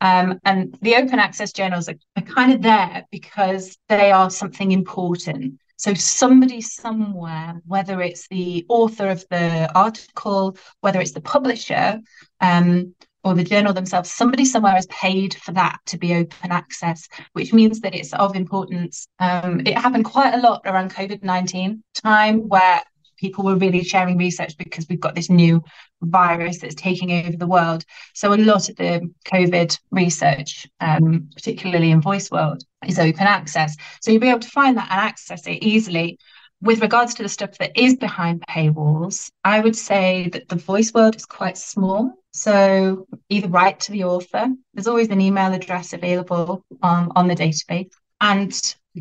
Um, 0.00 0.40
and 0.44 0.76
the 0.82 0.96
open 0.96 1.18
access 1.18 1.52
journals 1.52 1.88
are, 1.88 1.94
are 2.16 2.22
kind 2.22 2.52
of 2.52 2.62
there 2.62 3.04
because 3.10 3.76
they 3.88 4.10
are 4.10 4.30
something 4.30 4.72
important. 4.72 5.58
So 5.76 5.94
somebody 5.94 6.60
somewhere, 6.60 7.60
whether 7.66 8.00
it's 8.02 8.28
the 8.28 8.66
author 8.68 9.08
of 9.08 9.24
the 9.30 9.70
article, 9.74 10.56
whether 10.80 11.00
it's 11.00 11.12
the 11.12 11.20
publisher, 11.20 12.00
um, 12.40 12.94
or 13.24 13.34
the 13.34 13.44
journal 13.44 13.72
themselves, 13.72 14.10
somebody 14.10 14.44
somewhere 14.44 14.72
has 14.72 14.86
paid 14.86 15.34
for 15.34 15.52
that 15.52 15.78
to 15.86 15.98
be 15.98 16.14
open 16.14 16.50
access, 16.50 17.08
which 17.32 17.52
means 17.52 17.80
that 17.80 17.94
it's 17.94 18.12
of 18.14 18.34
importance. 18.34 19.06
Um, 19.18 19.60
it 19.66 19.78
happened 19.78 20.04
quite 20.04 20.34
a 20.34 20.40
lot 20.40 20.62
around 20.64 20.92
COVID 20.92 21.22
19 21.22 21.82
time 21.94 22.48
where 22.48 22.82
people 23.22 23.44
were 23.44 23.56
really 23.56 23.84
sharing 23.84 24.18
research 24.18 24.56
because 24.58 24.86
we've 24.88 25.00
got 25.00 25.14
this 25.14 25.30
new 25.30 25.62
virus 26.02 26.58
that's 26.58 26.74
taking 26.74 27.12
over 27.24 27.36
the 27.36 27.46
world. 27.46 27.84
So 28.14 28.34
a 28.34 28.36
lot 28.36 28.68
of 28.68 28.76
the 28.76 29.08
COVID 29.32 29.78
research, 29.92 30.66
um, 30.80 31.28
particularly 31.34 31.92
in 31.92 32.00
Voice 32.00 32.30
World, 32.32 32.64
is 32.86 32.98
open 32.98 33.28
access. 33.28 33.76
So 34.00 34.10
you'll 34.10 34.20
be 34.20 34.28
able 34.28 34.40
to 34.40 34.48
find 34.48 34.76
that 34.76 34.90
and 34.90 35.00
access 35.00 35.46
it 35.46 35.62
easily. 35.62 36.18
With 36.62 36.80
regards 36.80 37.14
to 37.14 37.24
the 37.24 37.28
stuff 37.28 37.58
that 37.58 37.76
is 37.76 37.96
behind 37.96 38.44
paywalls, 38.48 39.32
I 39.42 39.58
would 39.58 39.74
say 39.74 40.28
that 40.32 40.48
the 40.48 40.54
voice 40.54 40.94
world 40.94 41.16
is 41.16 41.26
quite 41.26 41.58
small. 41.58 42.12
So 42.32 43.08
either 43.28 43.48
write 43.48 43.80
to 43.80 43.92
the 43.92 44.04
author, 44.04 44.46
there's 44.72 44.86
always 44.86 45.08
an 45.08 45.20
email 45.20 45.52
address 45.52 45.92
available 45.92 46.64
um, 46.80 47.10
on 47.16 47.26
the 47.26 47.34
database. 47.34 47.90
And 48.20 48.52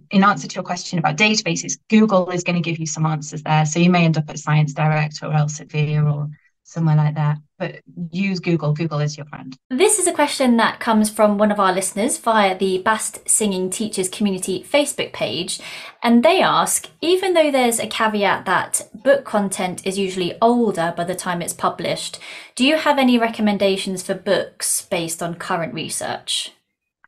in 0.10 0.24
answer 0.24 0.48
to 0.48 0.56
your 0.56 0.63
question 0.63 0.98
about 0.98 1.18
databases, 1.18 1.77
Google 1.88 2.32
is 2.32 2.44
going 2.44 2.56
to 2.56 2.68
give 2.68 2.80
you 2.80 2.88
some 2.88 3.06
answers 3.06 3.44
there. 3.44 3.65
So 3.68 3.80
you 3.80 3.91
may 3.91 4.06
end 4.06 4.18
up 4.18 4.30
at 4.30 4.39
Science 4.39 4.74
Direct 4.74 5.20
or 5.22 5.30
Elsevier 5.30 6.12
or 6.12 6.30
somewhere 6.72 6.96
like 6.96 7.16
that. 7.16 7.38
But 7.60 7.82
use 8.12 8.40
Google. 8.40 8.74
Google 8.74 9.00
is 9.00 9.18
your 9.18 9.25
friend. 9.28 9.56
This 9.70 10.00
is 10.00 10.08
a 10.08 10.13
question 10.13 10.58
that 10.58 10.80
comes 10.80 11.10
from 11.10 11.38
one 11.38 11.51
of 11.51 11.60
our 11.60 11.74
listeners 11.74 12.18
via 12.18 12.58
the 12.58 12.80
Bast 12.80 13.30
Singing 13.30 13.70
Teachers 13.70 14.10
Community 14.10 14.66
Facebook 14.68 15.13
page. 15.13 15.60
And 16.01 16.24
they 16.24 16.42
ask 16.42 16.90
even 17.01 17.34
though 17.34 17.51
there's 17.51 17.80
a 17.80 17.88
caveat 17.88 18.46
that 18.46 18.88
book 18.94 19.25
content 19.25 19.86
is 19.86 20.00
usually 20.00 20.38
older 20.42 20.94
by 20.96 21.04
the 21.04 21.16
time 21.16 21.42
it's 21.42 21.54
published, 21.54 22.20
do 22.56 22.66
you 22.66 22.78
have 22.78 22.98
any 22.98 23.18
recommendations 23.18 24.01
for 24.01 24.13
books 24.13 24.82
based 24.84 25.22
on 25.22 25.36
current 25.36 25.74
research? 25.74 26.54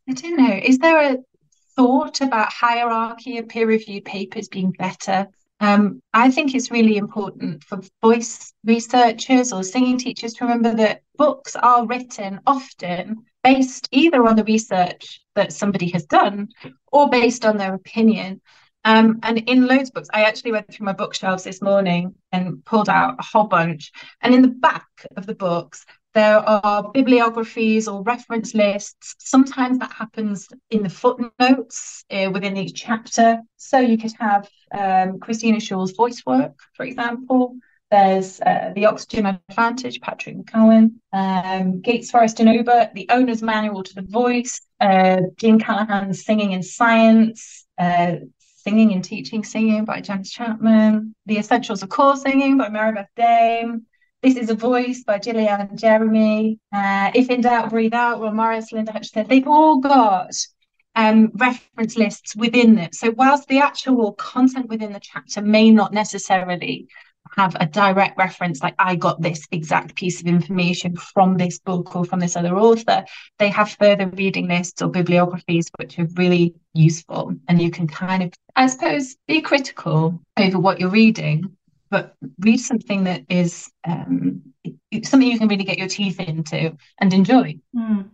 I 0.08 0.14
don't 0.14 0.38
know. 0.38 0.54
Is 0.54 0.78
there 0.80 1.14
a 1.14 1.18
thought 1.76 2.22
about 2.22 2.52
hierarchy 2.52 3.38
of 3.38 3.48
peer 3.48 3.68
reviewed 3.68 4.06
papers 4.06 4.48
being 4.48 4.72
better. 4.72 5.28
Um, 5.64 6.02
I 6.14 6.30
think 6.30 6.54
it's 6.54 6.72
really 6.72 6.98
important 6.98 7.64
for 7.64 7.80
voice 8.02 8.52
researchers 8.66 9.54
or 9.54 9.64
singing 9.64 9.98
teachers 9.98 10.34
to 10.34 10.44
remember 10.44 10.76
that 10.76 11.04
books 11.18 11.56
are 11.56 11.88
written 11.88 12.42
often 12.46 13.24
based 13.46 13.88
either 13.94 14.28
on 14.28 14.36
the 14.36 14.44
research 14.44 15.22
that 15.36 15.54
somebody 15.54 15.90
has 15.92 16.06
done 16.06 16.50
or 16.92 17.10
based 17.10 17.46
on 17.46 17.56
their 17.56 17.76
opinion. 17.76 18.42
Um, 18.84 19.20
and 19.24 19.38
in 19.38 19.66
loads 19.66 19.88
of 19.88 19.94
books, 19.94 20.10
I 20.14 20.24
actually 20.24 20.52
went 20.52 20.70
through 20.70 20.86
my 20.86 20.92
bookshelves 20.92 21.46
this 21.46 21.62
morning 21.62 22.14
and 22.34 22.66
pulled 22.66 22.90
out 22.90 23.16
a 23.18 23.24
whole 23.24 23.48
bunch. 23.48 23.94
And 24.20 24.36
in 24.36 24.42
the 24.42 24.50
back 24.50 24.90
of 25.16 25.26
the 25.26 25.36
books, 25.36 25.86
there 26.14 26.38
are 26.38 26.92
bibliographies 26.92 27.88
or 27.88 28.04
reference 28.04 28.54
lists. 28.54 29.16
Sometimes 29.20 29.80
that 29.80 29.92
happens 29.92 30.48
in 30.70 30.84
the 30.84 30.90
footnotes 30.90 32.06
uh, 32.12 32.30
within 32.32 32.56
each 32.58 32.76
chapter. 32.76 33.40
So 33.58 33.80
you 33.80 33.98
could 33.98 34.14
have 34.20 34.48
um, 34.74 35.20
Christina 35.20 35.60
Shewell's 35.60 35.94
voice 35.94 36.22
work, 36.26 36.54
for 36.76 36.86
example. 36.86 37.56
There's 37.90 38.42
uh, 38.42 38.72
The 38.76 38.88
Oxygen 38.88 39.26
Advantage, 39.50 40.02
Patrick 40.02 40.38
McKeown, 40.38 40.94
um, 41.12 41.82
Gates, 41.82 42.10
Forrest 42.10 42.40
and 42.40 42.50
Obert, 42.50 42.94
The 42.96 43.08
Owner's 43.10 43.44
Manual 43.44 43.84
to 43.84 43.94
the 43.94 44.02
Voice, 44.02 44.62
uh, 44.80 45.22
Jean 45.38 45.60
Callaghan's 45.60 46.26
Singing 46.26 46.54
in 46.54 46.64
Science, 46.64 47.68
uh, 47.78 48.16
Singing 48.40 48.94
and 48.94 49.04
Teaching 49.04 49.44
Singing 49.44 49.86
by 49.86 50.02
Janice 50.02 50.32
Chapman, 50.32 51.14
The 51.28 51.38
Essentials 51.38 51.84
of 51.84 51.90
Core 51.90 52.16
Singing 52.16 52.58
by 52.58 52.70
Maribeth 52.70 53.08
Dayme, 53.16 53.82
this 54.24 54.38
is 54.38 54.50
a 54.50 54.56
Voice 54.56 55.04
by 55.04 55.20
Gillian 55.20 55.60
and 55.60 55.78
Jeremy. 55.78 56.58
Uh, 56.72 57.12
if 57.14 57.30
in 57.30 57.42
doubt, 57.42 57.70
breathe 57.70 57.94
out. 57.94 58.22
Ron 58.22 58.38
Morris, 58.38 58.72
Linda 58.72 58.94
Hutchison. 58.94 59.28
They've 59.28 59.48
all 59.48 59.82
got 59.82 60.32
um, 60.96 61.32
reference 61.36 61.98
lists 61.98 62.34
within 62.34 62.76
them. 62.76 62.90
So 62.94 63.12
whilst 63.12 63.50
the 63.50 63.60
actual 63.60 64.14
content 64.14 64.70
within 64.70 64.94
the 64.94 65.02
chapter 65.02 65.42
may 65.42 65.72
not 65.72 65.92
necessarily 65.92 66.88
have 67.36 67.58
a 67.60 67.66
direct 67.66 68.18
reference, 68.18 68.64
like 68.64 68.76
I 68.80 68.96
got 68.96 69.22
this 69.22 69.46
exact 69.52 69.96
piece 69.96 70.22
of 70.22 70.28
information 70.28 70.96
from 70.96 71.36
this 71.36 71.60
book 71.60 71.94
or 71.94 72.06
from 72.06 72.22
this 72.22 72.38
other 72.38 72.56
author, 72.56 73.04
they 73.40 73.50
have 73.50 73.72
further 73.72 74.08
reading 74.08 74.48
lists 74.48 74.82
or 74.82 74.90
bibliographies 74.90 75.70
which 75.78 76.00
are 76.00 76.08
really 76.16 76.56
useful. 76.74 77.34
And 77.50 77.62
you 77.62 77.72
can 77.72 77.88
kind 77.88 78.24
of, 78.24 78.34
I 78.56 78.68
suppose, 78.68 79.18
be 79.28 79.42
critical 79.42 80.22
over 80.38 80.60
what 80.60 80.80
you're 80.80 80.90
reading 80.90 81.58
but 81.94 82.16
read 82.40 82.58
something 82.58 83.04
that 83.04 83.24
is 83.30 83.72
um, 83.88 84.42
something 85.04 85.30
you 85.30 85.38
can 85.38 85.48
really 85.48 85.64
get 85.64 85.78
your 85.78 85.88
teeth 85.88 86.20
into 86.20 86.76
and 87.00 87.14
enjoy. 87.14 87.56
Mm. 87.76 88.10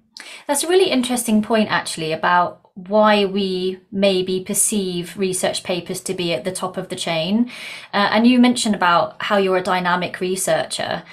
That's 0.47 0.65
a 0.65 0.67
really 0.67 0.89
interesting 0.89 1.41
point, 1.41 1.71
actually, 1.71 2.11
about 2.11 2.71
why 2.73 3.23
we 3.23 3.79
maybe 3.89 4.43
perceive 4.43 5.17
research 5.17 5.63
papers 5.63 6.01
to 6.01 6.13
be 6.13 6.33
at 6.33 6.43
the 6.43 6.51
top 6.51 6.75
of 6.75 6.89
the 6.89 6.97
chain. 6.97 7.49
Uh, 7.93 8.09
and 8.11 8.27
you 8.27 8.37
mentioned 8.37 8.75
about 8.75 9.15
how 9.23 9.37
you're 9.37 9.55
a 9.55 9.63
dynamic 9.63 10.19
researcher. 10.19 11.03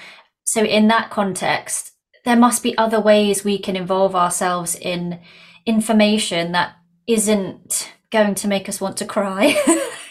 So, 0.43 0.61
in 0.65 0.89
that 0.89 1.09
context, 1.09 1.93
there 2.25 2.35
must 2.35 2.63
be 2.63 2.77
other 2.77 2.99
ways 2.99 3.45
we 3.45 3.57
can 3.57 3.77
involve 3.77 4.13
ourselves 4.13 4.75
in 4.75 5.21
information 5.65 6.51
that 6.51 6.75
isn't 7.07 7.93
going 8.11 8.35
to 8.35 8.49
make 8.49 8.67
us 8.67 8.81
want 8.81 8.97
to 8.97 9.05
cry. 9.05 9.55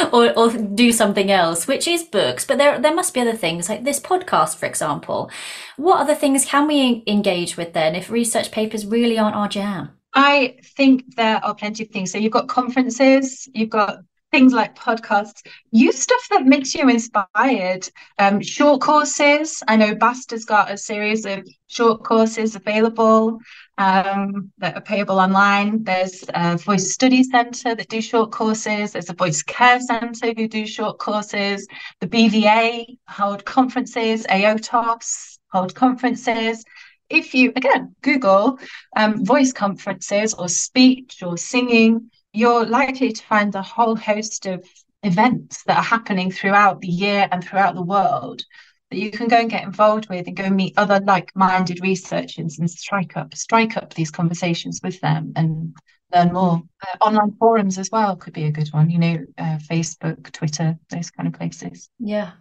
or, 0.12 0.36
or 0.38 0.50
do 0.50 0.92
something 0.92 1.30
else, 1.30 1.66
which 1.66 1.86
is 1.86 2.02
books. 2.02 2.44
But 2.44 2.58
there, 2.58 2.78
there 2.78 2.94
must 2.94 3.14
be 3.14 3.20
other 3.20 3.36
things 3.36 3.68
like 3.68 3.84
this 3.84 4.00
podcast, 4.00 4.56
for 4.56 4.66
example. 4.66 5.30
What 5.76 6.00
other 6.00 6.14
things 6.14 6.44
can 6.44 6.66
we 6.66 7.02
engage 7.06 7.56
with 7.56 7.72
then 7.72 7.94
if 7.94 8.10
research 8.10 8.50
papers 8.50 8.86
really 8.86 9.18
aren't 9.18 9.36
our 9.36 9.48
jam? 9.48 9.90
I 10.14 10.56
think 10.76 11.14
there 11.16 11.44
are 11.44 11.54
plenty 11.54 11.84
of 11.84 11.90
things. 11.90 12.10
So 12.10 12.18
you've 12.18 12.32
got 12.32 12.48
conferences, 12.48 13.48
you've 13.54 13.70
got 13.70 13.98
things 14.30 14.52
like 14.52 14.76
podcasts. 14.76 15.42
Use 15.70 16.00
stuff 16.00 16.26
that 16.30 16.46
makes 16.46 16.74
you 16.74 16.88
inspired. 16.88 17.88
Um, 18.18 18.40
short 18.40 18.80
courses. 18.80 19.62
I 19.66 19.76
know 19.76 19.94
Bast 19.94 20.30
has 20.30 20.44
got 20.44 20.70
a 20.70 20.76
series 20.76 21.26
of 21.26 21.46
short 21.66 22.04
courses 22.04 22.54
available 22.54 23.40
um, 23.80 24.52
that 24.58 24.76
are 24.76 24.82
payable 24.82 25.18
online. 25.18 25.82
There's 25.84 26.22
a 26.34 26.58
Voice 26.58 26.92
Study 26.92 27.24
Centre 27.24 27.74
that 27.74 27.88
do 27.88 28.02
short 28.02 28.30
courses. 28.30 28.92
There's 28.92 29.08
a 29.08 29.14
Voice 29.14 29.42
Care 29.42 29.80
Centre 29.80 30.34
who 30.36 30.46
do 30.46 30.66
short 30.66 30.98
courses. 30.98 31.66
The 32.00 32.06
BVA 32.06 32.98
hold 33.08 33.46
conferences. 33.46 34.26
AOTOS 34.26 35.38
hold 35.50 35.74
conferences. 35.74 36.62
If 37.08 37.34
you, 37.34 37.52
again, 37.56 37.96
Google 38.02 38.58
um, 38.94 39.24
voice 39.24 39.52
conferences 39.54 40.34
or 40.34 40.48
speech 40.48 41.22
or 41.22 41.38
singing, 41.38 42.10
you're 42.34 42.66
likely 42.66 43.12
to 43.12 43.24
find 43.24 43.54
a 43.54 43.62
whole 43.62 43.96
host 43.96 44.44
of 44.44 44.62
events 45.02 45.64
that 45.64 45.78
are 45.78 45.82
happening 45.82 46.30
throughout 46.30 46.82
the 46.82 46.88
year 46.88 47.26
and 47.32 47.42
throughout 47.42 47.74
the 47.74 47.82
world 47.82 48.44
that 48.90 48.98
you 48.98 49.10
can 49.10 49.28
go 49.28 49.38
and 49.38 49.50
get 49.50 49.64
involved 49.64 50.08
with 50.08 50.26
and 50.26 50.36
go 50.36 50.50
meet 50.50 50.74
other 50.76 51.00
like-minded 51.00 51.80
researchers 51.80 52.58
and 52.58 52.70
strike 52.70 53.16
up 53.16 53.34
strike 53.34 53.76
up 53.76 53.94
these 53.94 54.10
conversations 54.10 54.80
with 54.82 55.00
them 55.00 55.32
and 55.36 55.74
learn 56.14 56.32
more. 56.32 56.62
Uh, 56.82 57.04
online 57.04 57.32
forums 57.38 57.78
as 57.78 57.88
well 57.92 58.16
could 58.16 58.32
be 58.32 58.44
a 58.44 58.50
good 58.50 58.68
one 58.68 58.90
you 58.90 58.98
know 58.98 59.18
uh, 59.38 59.58
facebook 59.70 60.30
twitter 60.32 60.76
those 60.90 61.10
kind 61.10 61.26
of 61.28 61.34
places. 61.34 61.88
Yeah. 61.98 62.32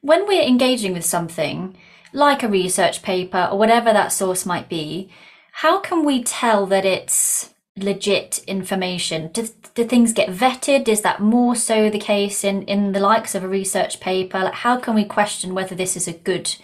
When 0.00 0.26
we're 0.26 0.42
engaging 0.42 0.92
with 0.92 1.04
something 1.04 1.76
like 2.12 2.42
a 2.42 2.48
research 2.48 3.02
paper 3.02 3.48
or 3.50 3.58
whatever 3.58 3.92
that 3.92 4.12
source 4.12 4.46
might 4.46 4.68
be 4.68 5.10
how 5.52 5.80
can 5.80 6.04
we 6.04 6.22
tell 6.22 6.66
that 6.66 6.84
it's 6.84 7.52
legit 7.82 8.42
information? 8.46 9.28
Do, 9.28 9.48
do 9.74 9.84
things 9.84 10.12
get 10.12 10.28
vetted? 10.28 10.88
Is 10.88 11.02
that 11.02 11.20
more 11.20 11.54
so 11.54 11.90
the 11.90 11.98
case 11.98 12.44
in, 12.44 12.62
in 12.64 12.92
the 12.92 13.00
likes 13.00 13.34
of 13.34 13.44
a 13.44 13.48
research 13.48 14.00
paper? 14.00 14.38
Like 14.40 14.54
how 14.54 14.78
can 14.78 14.94
we 14.94 15.04
question 15.04 15.54
whether 15.54 15.74
this 15.74 15.96
is 15.96 16.08
a 16.08 16.12
good 16.12 16.54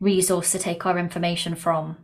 resource 0.00 0.52
to 0.52 0.58
take 0.58 0.84
our 0.84 0.98
information 0.98 1.54
from? 1.54 1.96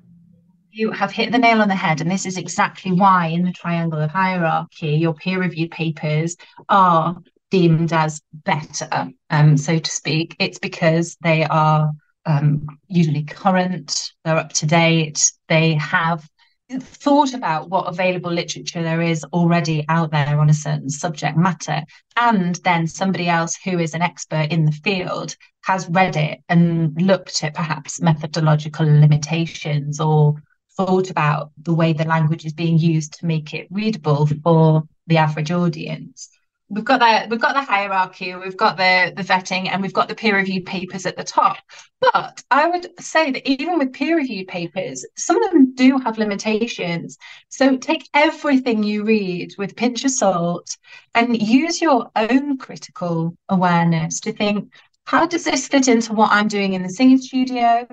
You 0.70 0.92
have 0.92 1.10
hit 1.10 1.32
the 1.32 1.38
nail 1.38 1.60
on 1.60 1.68
the 1.68 1.74
head, 1.74 2.00
and 2.00 2.10
this 2.10 2.26
is 2.26 2.36
exactly 2.36 2.92
why, 2.92 3.26
in 3.26 3.44
the 3.44 3.52
triangle 3.52 4.00
of 4.00 4.10
hierarchy, 4.10 4.90
your 4.90 5.14
peer 5.14 5.40
reviewed 5.40 5.72
papers 5.72 6.36
are 6.68 7.16
deemed 7.50 7.92
as 7.92 8.20
better, 8.32 9.08
um, 9.30 9.56
so 9.56 9.78
to 9.78 9.90
speak. 9.90 10.36
It's 10.38 10.58
because 10.58 11.16
they 11.22 11.44
are 11.44 11.90
um, 12.26 12.66
usually 12.86 13.24
current, 13.24 14.12
they're 14.24 14.36
up 14.36 14.52
to 14.54 14.66
date, 14.66 15.32
they 15.48 15.74
have 15.74 16.28
thought 16.76 17.32
about 17.32 17.70
what 17.70 17.88
available 17.88 18.30
literature 18.30 18.82
there 18.82 19.00
is 19.00 19.24
already 19.32 19.84
out 19.88 20.10
there 20.10 20.38
on 20.38 20.50
a 20.50 20.54
certain 20.54 20.90
subject 20.90 21.36
matter 21.36 21.82
and 22.16 22.56
then 22.56 22.86
somebody 22.86 23.26
else 23.26 23.56
who 23.56 23.78
is 23.78 23.94
an 23.94 24.02
expert 24.02 24.48
in 24.50 24.66
the 24.66 24.72
field 24.72 25.34
has 25.62 25.88
read 25.88 26.16
it 26.16 26.40
and 26.48 27.00
looked 27.00 27.42
at 27.42 27.54
perhaps 27.54 28.02
methodological 28.02 28.84
limitations 28.84 29.98
or 29.98 30.34
thought 30.76 31.10
about 31.10 31.52
the 31.62 31.74
way 31.74 31.94
the 31.94 32.04
language 32.04 32.44
is 32.44 32.52
being 32.52 32.78
used 32.78 33.14
to 33.14 33.26
make 33.26 33.54
it 33.54 33.66
readable 33.70 34.28
for 34.42 34.82
the 35.06 35.16
average 35.16 35.50
audience 35.50 36.37
we've 36.68 36.84
got 36.84 37.00
the 37.00 37.28
we've 37.30 37.40
got 37.40 37.54
the 37.54 37.62
hierarchy, 37.62 38.34
we've 38.34 38.56
got 38.56 38.76
the 38.76 39.12
the 39.16 39.22
vetting, 39.22 39.68
and 39.68 39.82
we've 39.82 39.92
got 39.92 40.08
the 40.08 40.14
peer 40.14 40.36
reviewed 40.36 40.66
papers 40.66 41.06
at 41.06 41.16
the 41.16 41.24
top. 41.24 41.58
But 42.00 42.42
I 42.50 42.68
would 42.68 43.00
say 43.00 43.30
that 43.30 43.48
even 43.48 43.78
with 43.78 43.92
peer 43.92 44.16
reviewed 44.16 44.48
papers, 44.48 45.04
some 45.16 45.42
of 45.42 45.50
them 45.52 45.74
do 45.74 45.98
have 45.98 46.18
limitations. 46.18 47.18
So 47.48 47.76
take 47.76 48.08
everything 48.14 48.82
you 48.82 49.04
read 49.04 49.54
with 49.58 49.76
pinch 49.76 50.04
of 50.04 50.10
salt 50.10 50.76
and 51.14 51.40
use 51.40 51.80
your 51.80 52.10
own 52.14 52.58
critical 52.58 53.36
awareness 53.48 54.20
to 54.20 54.32
think, 54.32 54.72
how 55.06 55.26
does 55.26 55.44
this 55.44 55.68
fit 55.68 55.88
into 55.88 56.12
what 56.12 56.30
I'm 56.32 56.48
doing 56.48 56.74
in 56.74 56.82
the 56.82 56.90
singing 56.90 57.18
studio? 57.18 57.86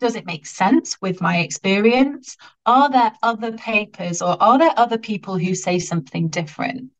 Does 0.00 0.14
it 0.14 0.26
make 0.26 0.46
sense 0.46 0.96
with 1.00 1.20
my 1.20 1.38
experience? 1.38 2.36
Are 2.66 2.88
there 2.88 3.12
other 3.20 3.52
papers 3.52 4.22
or 4.22 4.40
are 4.40 4.58
there 4.58 4.74
other 4.76 4.98
people 4.98 5.36
who 5.36 5.56
say 5.56 5.80
something 5.80 6.28
different? 6.28 6.92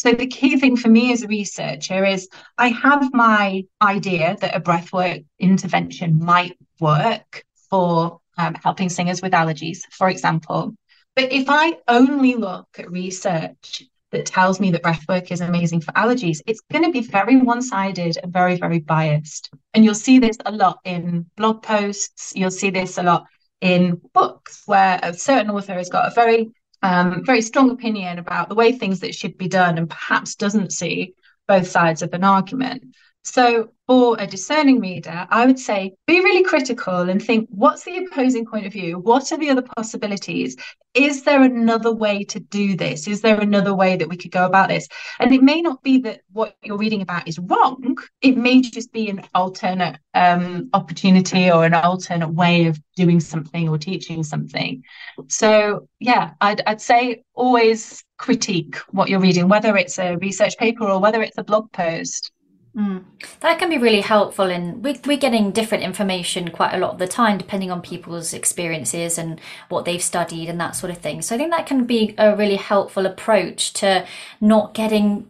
So 0.00 0.12
the 0.12 0.26
key 0.26 0.58
thing 0.58 0.78
for 0.78 0.88
me 0.88 1.12
as 1.12 1.22
a 1.22 1.28
researcher 1.28 2.06
is 2.06 2.26
I 2.56 2.68
have 2.68 3.12
my 3.12 3.64
idea 3.82 4.34
that 4.40 4.56
a 4.56 4.58
breathwork 4.58 5.26
intervention 5.38 6.18
might 6.18 6.56
work 6.80 7.44
for 7.68 8.20
um, 8.38 8.54
helping 8.54 8.88
singers 8.88 9.20
with 9.20 9.32
allergies, 9.32 9.80
for 9.92 10.08
example. 10.08 10.74
But 11.14 11.32
if 11.32 11.50
I 11.50 11.76
only 11.86 12.34
look 12.34 12.66
at 12.78 12.90
research 12.90 13.82
that 14.10 14.24
tells 14.24 14.58
me 14.58 14.70
that 14.70 14.82
breathwork 14.82 15.30
is 15.32 15.42
amazing 15.42 15.82
for 15.82 15.92
allergies, 15.92 16.40
it's 16.46 16.62
going 16.72 16.84
to 16.84 16.92
be 16.92 17.02
very 17.02 17.36
one 17.36 17.60
sided 17.60 18.16
and 18.22 18.32
very, 18.32 18.56
very 18.56 18.78
biased. 18.78 19.50
And 19.74 19.84
you'll 19.84 19.92
see 19.92 20.18
this 20.18 20.38
a 20.46 20.50
lot 20.50 20.78
in 20.86 21.26
blog 21.36 21.62
posts, 21.62 22.32
you'll 22.34 22.50
see 22.50 22.70
this 22.70 22.96
a 22.96 23.02
lot 23.02 23.26
in 23.60 24.00
books 24.14 24.62
where 24.64 24.98
a 25.02 25.12
certain 25.12 25.50
author 25.50 25.74
has 25.74 25.90
got 25.90 26.10
a 26.10 26.14
very 26.14 26.48
um, 26.82 27.24
very 27.24 27.42
strong 27.42 27.70
opinion 27.70 28.18
about 28.18 28.48
the 28.48 28.54
way 28.54 28.72
things 28.72 29.00
that 29.00 29.14
should 29.14 29.36
be 29.36 29.48
done 29.48 29.78
and 29.78 29.88
perhaps 29.88 30.34
doesn't 30.34 30.72
see 30.72 31.14
both 31.46 31.68
sides 31.68 32.02
of 32.02 32.14
an 32.14 32.24
argument. 32.24 32.94
So, 33.32 33.70
for 33.86 34.16
a 34.18 34.26
discerning 34.26 34.80
reader, 34.80 35.24
I 35.30 35.46
would 35.46 35.58
say 35.58 35.94
be 36.08 36.18
really 36.18 36.42
critical 36.42 37.08
and 37.08 37.22
think 37.22 37.48
what's 37.50 37.84
the 37.84 37.98
opposing 37.98 38.44
point 38.44 38.66
of 38.66 38.72
view? 38.72 38.98
What 38.98 39.30
are 39.30 39.38
the 39.38 39.50
other 39.50 39.62
possibilities? 39.62 40.56
Is 40.94 41.22
there 41.22 41.44
another 41.44 41.94
way 41.94 42.24
to 42.24 42.40
do 42.40 42.76
this? 42.76 43.06
Is 43.06 43.20
there 43.20 43.38
another 43.38 43.72
way 43.72 43.96
that 43.96 44.08
we 44.08 44.16
could 44.16 44.32
go 44.32 44.46
about 44.46 44.68
this? 44.68 44.88
And 45.20 45.32
it 45.32 45.44
may 45.44 45.62
not 45.62 45.80
be 45.84 45.98
that 45.98 46.22
what 46.32 46.56
you're 46.64 46.76
reading 46.76 47.02
about 47.02 47.28
is 47.28 47.38
wrong, 47.38 47.98
it 48.20 48.36
may 48.36 48.62
just 48.62 48.92
be 48.92 49.08
an 49.08 49.22
alternate 49.32 50.00
um, 50.12 50.68
opportunity 50.72 51.52
or 51.52 51.64
an 51.64 51.74
alternate 51.74 52.34
way 52.34 52.66
of 52.66 52.80
doing 52.96 53.20
something 53.20 53.68
or 53.68 53.78
teaching 53.78 54.24
something. 54.24 54.82
So, 55.28 55.86
yeah, 56.00 56.32
I'd, 56.40 56.62
I'd 56.66 56.80
say 56.80 57.22
always 57.34 58.02
critique 58.18 58.74
what 58.90 59.08
you're 59.08 59.20
reading, 59.20 59.48
whether 59.48 59.76
it's 59.76 60.00
a 60.00 60.16
research 60.16 60.58
paper 60.58 60.84
or 60.84 61.00
whether 61.00 61.22
it's 61.22 61.38
a 61.38 61.44
blog 61.44 61.70
post. 61.70 62.32
Mm. 62.76 63.04
That 63.40 63.58
can 63.58 63.68
be 63.68 63.78
really 63.78 64.00
helpful 64.00 64.48
in 64.48 64.80
we, 64.80 65.00
we're 65.04 65.16
getting 65.16 65.50
different 65.50 65.82
information 65.82 66.52
quite 66.52 66.72
a 66.72 66.78
lot 66.78 66.92
of 66.92 66.98
the 66.98 67.08
time 67.08 67.36
depending 67.36 67.72
on 67.72 67.82
people's 67.82 68.32
experiences 68.32 69.18
and 69.18 69.40
what 69.68 69.84
they've 69.84 70.00
studied 70.00 70.48
and 70.48 70.60
that 70.60 70.76
sort 70.76 70.92
of 70.92 70.98
thing. 70.98 71.20
So 71.20 71.34
I 71.34 71.38
think 71.38 71.50
that 71.50 71.66
can 71.66 71.84
be 71.84 72.14
a 72.16 72.36
really 72.36 72.54
helpful 72.54 73.06
approach 73.06 73.72
to 73.74 74.06
not 74.40 74.72
getting 74.72 75.28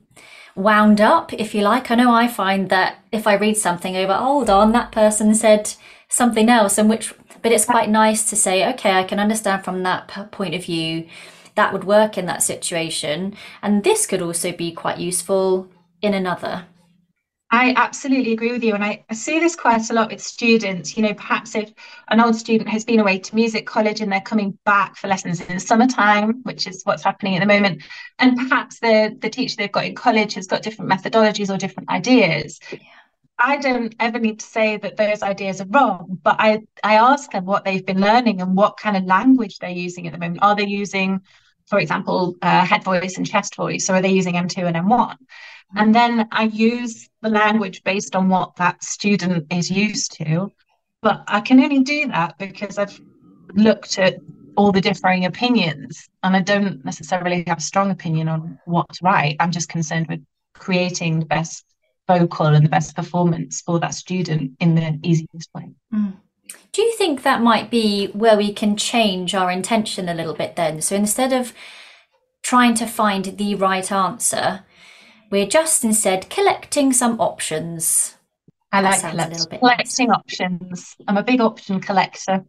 wound 0.55 1.01
up, 1.01 1.33
if 1.33 1.55
you 1.55 1.63
like. 1.63 1.91
I 1.91 1.95
know 1.95 2.13
I 2.13 2.29
find 2.29 2.69
that 2.69 2.99
if 3.13 3.27
I 3.27 3.35
read 3.35 3.57
something 3.57 3.97
over, 3.97 4.15
hold 4.15 4.51
on, 4.51 4.73
that 4.73 4.93
person 4.93 5.35
said 5.35 5.75
something 6.09 6.49
else, 6.49 6.77
and 6.77 6.91
which, 6.91 7.15
but 7.43 7.53
it's 7.53 7.65
quite 7.65 7.89
nice 7.89 8.29
to 8.31 8.37
say, 8.37 8.69
okay, 8.75 8.93
I 8.93 9.05
can 9.05 9.21
understand 9.21 9.65
from 9.65 9.83
that 9.85 10.31
point 10.31 10.55
of 10.55 10.65
view 10.65 11.09
that 11.55 11.73
would 11.73 11.85
work 11.85 12.19
in 12.19 12.27
that 12.27 12.43
situation, 12.43 13.35
and 13.63 13.85
this 13.85 14.07
could 14.07 14.23
also 14.23 14.53
be 14.53 14.73
quite 14.73 14.99
useful 14.99 15.69
in 16.03 16.15
another. 16.15 16.67
I 17.53 17.75
absolutely 17.77 18.33
agree 18.33 18.53
with 18.53 18.63
you. 18.63 18.75
And 18.75 18.85
I, 18.85 19.05
I, 19.11 19.15
see 19.15 19.41
this 19.41 19.57
quite 19.57 19.91
a 19.91 19.93
lot 19.93 20.13
with 20.13 20.23
students. 20.23 20.97
You 20.97 21.03
know, 21.03 21.15
perhaps 21.15 21.57
if 21.57 21.73
an 22.09 22.21
old 22.21 22.37
student 22.37 22.69
has 22.69 22.85
been 22.85 23.01
away 23.01 23.19
to 23.19 23.35
music 23.35 23.67
college 23.67 24.01
and 24.01 24.13
they're 24.13 24.21
coming 24.21 24.57
back 24.65 24.97
for 24.97 25.09
lessons 25.09 25.41
in 25.41 25.55
the 25.55 25.61
summertime, 25.61 26.43
which 26.45 26.69
is 26.69 26.83
what's 26.85 27.03
happening 27.03 27.35
at 27.37 27.41
the 27.41 27.47
moment, 27.47 27.83
and 28.21 28.37
perhaps 28.37 28.79
the, 28.79 29.17
the 29.21 29.29
teacher 29.29 29.57
they've 29.59 29.73
got 29.73 29.85
in 29.85 29.97
college 29.97 30.35
has 30.35 30.47
got 30.47 30.63
different 30.63 30.93
methodologies 30.93 31.53
or 31.53 31.59
different 31.59 31.89
ideas. 31.89 32.61
Yeah. 32.71 32.79
I 33.43 33.57
don't 33.57 33.95
ever 33.99 34.19
need 34.19 34.41
to 34.41 34.47
say 34.47 34.77
that 34.77 34.97
those 34.97 35.23
ideas 35.23 35.61
are 35.61 35.67
wrong, 35.67 36.19
but 36.23 36.37
I, 36.39 36.61
I 36.85 36.97
ask 36.97 37.33
them 37.33 37.47
what 37.47 37.65
they've 37.65 37.85
been 37.85 38.01
learning 38.01 38.41
and 38.41 38.55
what 38.55 38.77
kind 38.77 38.97
of 38.97 39.05
language 39.05 39.59
they're 39.59 39.71
using 39.71 40.07
at 40.07 40.13
the 40.13 40.19
moment. 40.19 40.41
Are 40.43 40.55
they 40.55 40.67
using, 40.67 41.23
for 41.67 41.81
example, 41.81 42.37
uh, 42.43 42.65
head 42.65 42.85
voice 42.85 43.17
and 43.17 43.27
chest 43.27 43.57
voice, 43.57 43.89
or 43.89 43.95
are 43.95 44.03
they 44.03 44.11
using 44.11 44.35
M2 44.35 44.59
and 44.59 44.77
M1? 44.77 45.17
And 45.77 45.95
then 45.95 46.29
I 46.33 46.45
use 46.45 47.09
the 47.23 47.29
language 47.29 47.83
based 47.85 48.17
on 48.17 48.29
what 48.29 48.57
that 48.57 48.83
student 48.83 49.47
is 49.53 49.71
used 49.71 50.13
to. 50.19 50.51
But 51.03 51.25
I 51.29 51.41
can 51.41 51.61
only 51.61 51.81
do 51.81 52.09
that 52.09 52.39
because 52.39 52.77
I've 52.77 53.01
looked 53.55 53.99
at 53.99 54.17
all 54.57 54.73
the 54.73 54.81
differing 54.81 55.25
opinions 55.25 56.09
and 56.23 56.37
I 56.37 56.41
don't 56.41 56.85
necessarily 56.85 57.45
have 57.47 57.59
a 57.59 57.63
strong 57.63 57.91
opinion 57.91 58.29
on 58.29 58.59
what's 58.65 59.01
right. 59.01 59.37
I'm 59.41 59.53
just 59.53 59.69
concerned 59.69 60.09
with 60.09 60.21
creating 60.55 61.21
the 61.21 61.27
best 61.27 61.65
vocal 62.07 62.47
and 62.47 62.65
the 62.65 62.69
best 62.69 62.97
performance 62.97 63.61
for 63.61 63.79
that 63.81 63.95
student 63.95 64.53
in 64.61 64.75
the 64.75 64.99
easiest 65.03 65.49
way. 65.55 65.71
Mm. 65.95 66.17
Do 66.73 66.83
you 66.83 66.95
think 66.97 67.23
that 67.23 67.41
might 67.41 67.71
be 67.71 68.09
where 68.09 68.37
we 68.37 68.53
can 68.53 68.77
change 68.77 69.35
our 69.35 69.51
intention 69.51 70.09
a 70.09 70.15
little 70.15 70.35
bit 70.35 70.57
then? 70.57 70.83
So 70.83 70.97
instead 70.97 71.33
of 71.33 71.53
trying 72.43 72.75
to 72.75 72.87
find 72.87 73.25
the 73.25 73.55
right 73.55 73.91
answer, 73.91 74.65
we're 75.31 75.47
just 75.47 75.85
instead 75.85 76.29
collecting 76.31 76.93
some 76.93 77.21
options. 77.21 78.17
I 78.73 78.81
like 78.83 79.01
collect- 79.01 79.51
collecting 79.51 80.09
nice. 80.09 80.17
options. 80.17 80.97
I'm 81.09 81.17
a 81.17 81.23
big 81.23 81.41
option 81.41 81.81
collector. 81.81 82.45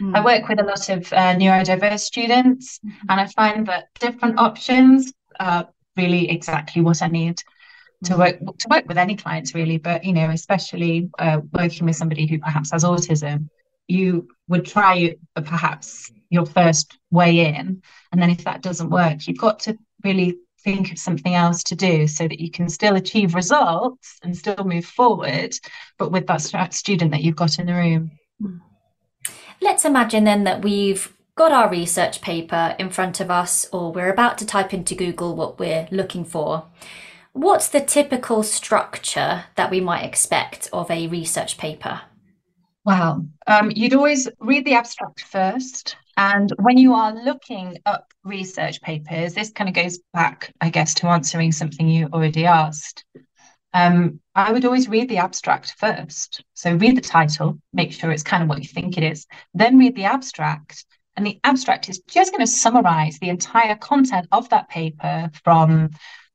Mm. 0.00 0.16
I 0.16 0.24
work 0.24 0.48
with 0.48 0.60
a 0.60 0.64
lot 0.64 0.88
of 0.88 1.12
uh, 1.12 1.34
neurodiverse 1.36 2.00
students, 2.00 2.80
mm 2.84 2.92
and 3.08 3.20
I 3.20 3.26
find 3.26 3.66
that 3.66 3.88
different 4.00 4.38
options 4.38 5.12
are 5.38 5.68
really 5.96 6.30
exactly 6.30 6.80
what 6.82 7.02
I 7.02 7.08
need 7.08 7.38
to 8.04 8.14
hmm. 8.14 8.20
work 8.20 8.38
to 8.38 8.68
work 8.70 8.84
with 8.86 8.98
any 8.98 9.16
clients 9.16 9.54
really 9.54 9.78
but 9.78 10.04
you 10.04 10.12
know 10.12 10.30
especially 10.30 11.10
uh, 11.18 11.40
working 11.52 11.86
with 11.86 11.96
somebody 11.96 12.26
who 12.26 12.38
perhaps 12.38 12.72
has 12.72 12.84
autism 12.84 13.48
you 13.88 14.28
would 14.48 14.64
try 14.64 15.14
uh, 15.36 15.40
perhaps 15.40 16.10
your 16.30 16.46
first 16.46 16.98
way 17.10 17.46
in 17.46 17.82
and 18.12 18.22
then 18.22 18.30
if 18.30 18.44
that 18.44 18.62
doesn't 18.62 18.90
work 18.90 19.26
you've 19.26 19.38
got 19.38 19.60
to 19.60 19.76
really 20.02 20.38
think 20.64 20.90
of 20.90 20.98
something 20.98 21.34
else 21.34 21.62
to 21.64 21.76
do 21.76 22.08
so 22.08 22.26
that 22.26 22.40
you 22.40 22.50
can 22.50 22.68
still 22.68 22.96
achieve 22.96 23.34
results 23.34 24.18
and 24.22 24.36
still 24.36 24.64
move 24.64 24.86
forward, 24.86 25.54
but 25.98 26.10
with 26.10 26.26
that 26.26 26.74
student 26.74 27.10
that 27.12 27.22
you've 27.22 27.36
got 27.36 27.58
in 27.58 27.66
the 27.66 27.74
room. 27.74 28.10
Let's 29.60 29.84
imagine 29.84 30.24
then 30.24 30.44
that 30.44 30.62
we've 30.62 31.12
got 31.36 31.52
our 31.52 31.68
research 31.68 32.20
paper 32.20 32.74
in 32.78 32.90
front 32.90 33.20
of 33.20 33.30
us, 33.30 33.66
or 33.72 33.92
we're 33.92 34.12
about 34.12 34.38
to 34.38 34.46
type 34.46 34.72
into 34.72 34.94
Google 34.94 35.34
what 35.34 35.58
we're 35.58 35.88
looking 35.90 36.24
for. 36.24 36.66
What's 37.32 37.68
the 37.68 37.80
typical 37.80 38.42
structure 38.42 39.44
that 39.56 39.70
we 39.70 39.80
might 39.80 40.04
expect 40.04 40.68
of 40.72 40.90
a 40.90 41.08
research 41.08 41.58
paper? 41.58 42.02
Wow. 42.84 43.24
Um, 43.46 43.72
you'd 43.74 43.94
always 43.94 44.28
read 44.38 44.64
the 44.64 44.74
abstract 44.74 45.22
first. 45.22 45.96
And 46.16 46.52
when 46.58 46.78
you 46.78 46.94
are 46.94 47.14
looking 47.14 47.78
up 47.86 48.12
research 48.22 48.80
papers, 48.80 49.34
this 49.34 49.50
kind 49.50 49.68
of 49.68 49.74
goes 49.74 49.98
back, 50.12 50.52
I 50.60 50.70
guess, 50.70 50.94
to 50.94 51.08
answering 51.08 51.52
something 51.52 51.88
you 51.88 52.08
already 52.12 52.46
asked. 52.46 53.04
Um, 53.72 54.20
I 54.34 54.52
would 54.52 54.64
always 54.64 54.88
read 54.88 55.08
the 55.08 55.18
abstract 55.18 55.74
first. 55.78 56.44
So 56.54 56.74
read 56.74 56.96
the 56.96 57.00
title, 57.00 57.58
make 57.72 57.92
sure 57.92 58.12
it's 58.12 58.22
kind 58.22 58.42
of 58.42 58.48
what 58.48 58.62
you 58.62 58.68
think 58.68 58.96
it 58.96 59.02
is, 59.02 59.26
then 59.52 59.78
read 59.78 59.96
the 59.96 60.04
abstract. 60.04 60.84
And 61.16 61.26
the 61.26 61.40
abstract 61.44 61.88
is 61.88 62.00
just 62.08 62.32
going 62.32 62.44
to 62.44 62.46
summarize 62.46 63.18
the 63.18 63.28
entire 63.28 63.76
content 63.76 64.28
of 64.32 64.48
that 64.50 64.68
paper 64.68 65.30
from 65.42 65.90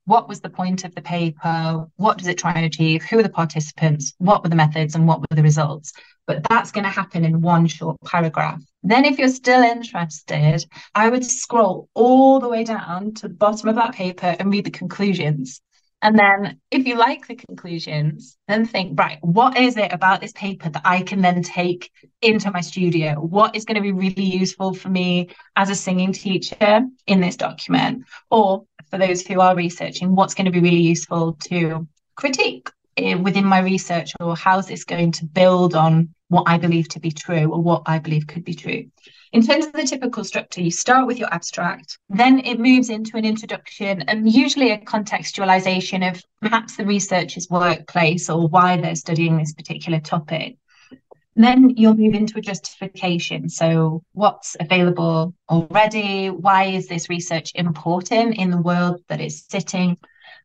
what 0.05 0.27
was 0.27 0.41
the 0.41 0.49
point 0.49 0.85
of 0.85 0.95
the 0.95 1.01
paper, 1.01 1.85
what 1.97 2.17
does 2.17 2.27
it 2.27 2.37
try 2.37 2.53
and 2.53 2.65
achieve, 2.65 3.03
who 3.03 3.19
are 3.19 3.23
the 3.23 3.29
participants, 3.29 4.13
what 4.17 4.43
were 4.43 4.49
the 4.49 4.55
methods, 4.55 4.95
and 4.95 5.07
what 5.07 5.21
were 5.21 5.35
the 5.35 5.43
results 5.43 5.93
but 6.29 6.45
that's 6.47 6.71
going 6.71 6.83
to 6.83 6.91
happen 6.91 7.25
in 7.25 7.41
one 7.41 7.65
short 7.65 7.97
paragraph. 8.05 8.61
Then, 8.83 9.05
if 9.05 9.19
you're 9.19 9.27
still 9.27 9.61
interested, 9.61 10.65
I 10.95 11.09
would 11.09 11.25
scroll 11.25 11.89
all 11.93 12.39
the 12.39 12.47
way 12.47 12.63
down 12.63 13.13
to 13.15 13.27
the 13.27 13.33
bottom 13.33 13.67
of 13.69 13.75
that 13.75 13.93
paper 13.93 14.35
and 14.39 14.51
read 14.51 14.65
the 14.65 14.71
conclusions. 14.71 15.61
And 16.01 16.17
then, 16.17 16.61
if 16.71 16.87
you 16.87 16.95
like 16.95 17.27
the 17.27 17.35
conclusions, 17.35 18.37
then 18.47 18.65
think, 18.65 18.97
right, 18.97 19.17
what 19.21 19.57
is 19.57 19.75
it 19.75 19.91
about 19.91 20.21
this 20.21 20.31
paper 20.31 20.69
that 20.69 20.81
I 20.85 21.01
can 21.01 21.21
then 21.21 21.43
take 21.43 21.91
into 22.21 22.51
my 22.51 22.61
studio? 22.61 23.15
What 23.15 23.53
is 23.53 23.65
going 23.65 23.75
to 23.75 23.81
be 23.81 23.91
really 23.91 24.23
useful 24.23 24.73
for 24.73 24.87
me 24.87 25.29
as 25.57 25.69
a 25.69 25.75
singing 25.75 26.13
teacher 26.13 26.85
in 27.05 27.19
this 27.19 27.35
document? 27.35 28.05
Or 28.31 28.63
for 28.89 28.97
those 28.97 29.27
who 29.27 29.41
are 29.41 29.57
researching, 29.57 30.15
what's 30.15 30.35
going 30.35 30.45
to 30.45 30.51
be 30.51 30.61
really 30.61 30.81
useful 30.81 31.33
to 31.49 31.85
critique 32.15 32.69
eh, 32.95 33.15
within 33.15 33.45
my 33.45 33.59
research? 33.59 34.13
Or 34.21 34.37
how's 34.37 34.67
this 34.67 34.85
going 34.85 35.11
to 35.13 35.25
build 35.25 35.75
on 35.75 36.15
what 36.29 36.43
I 36.47 36.57
believe 36.57 36.87
to 36.89 36.99
be 36.99 37.11
true 37.11 37.51
or 37.51 37.61
what 37.61 37.83
I 37.85 37.99
believe 37.99 38.27
could 38.27 38.45
be 38.45 38.53
true. 38.53 38.85
in 39.31 39.45
terms 39.45 39.65
of 39.67 39.73
the 39.73 39.83
typical 39.83 40.23
structure, 40.23 40.61
you 40.61 40.71
start 40.71 41.05
with 41.05 41.19
your 41.19 41.31
abstract, 41.31 41.99
then 42.09 42.39
it 42.39 42.59
moves 42.59 42.89
into 42.89 43.15
an 43.17 43.25
introduction 43.25 44.01
and 44.03 44.31
usually 44.31 44.71
a 44.71 44.77
contextualization 44.79 46.09
of 46.09 46.23
perhaps 46.41 46.77
the 46.77 46.85
researcher's 46.85 47.47
workplace 47.49 48.29
or 48.29 48.47
why 48.47 48.77
they're 48.77 48.95
studying 48.95 49.37
this 49.37 49.53
particular 49.53 49.99
topic. 49.99 50.57
Then 51.35 51.69
you'll 51.77 51.95
move 51.95 52.15
into 52.15 52.37
a 52.37 52.41
justification. 52.41 53.49
So, 53.49 54.03
what's 54.13 54.57
available 54.59 55.35
already? 55.49 56.29
Why 56.29 56.65
is 56.65 56.87
this 56.87 57.09
research 57.09 57.51
important 57.55 58.35
in 58.37 58.49
the 58.49 58.61
world 58.61 59.01
that 59.07 59.21
it's 59.21 59.45
sitting? 59.47 59.97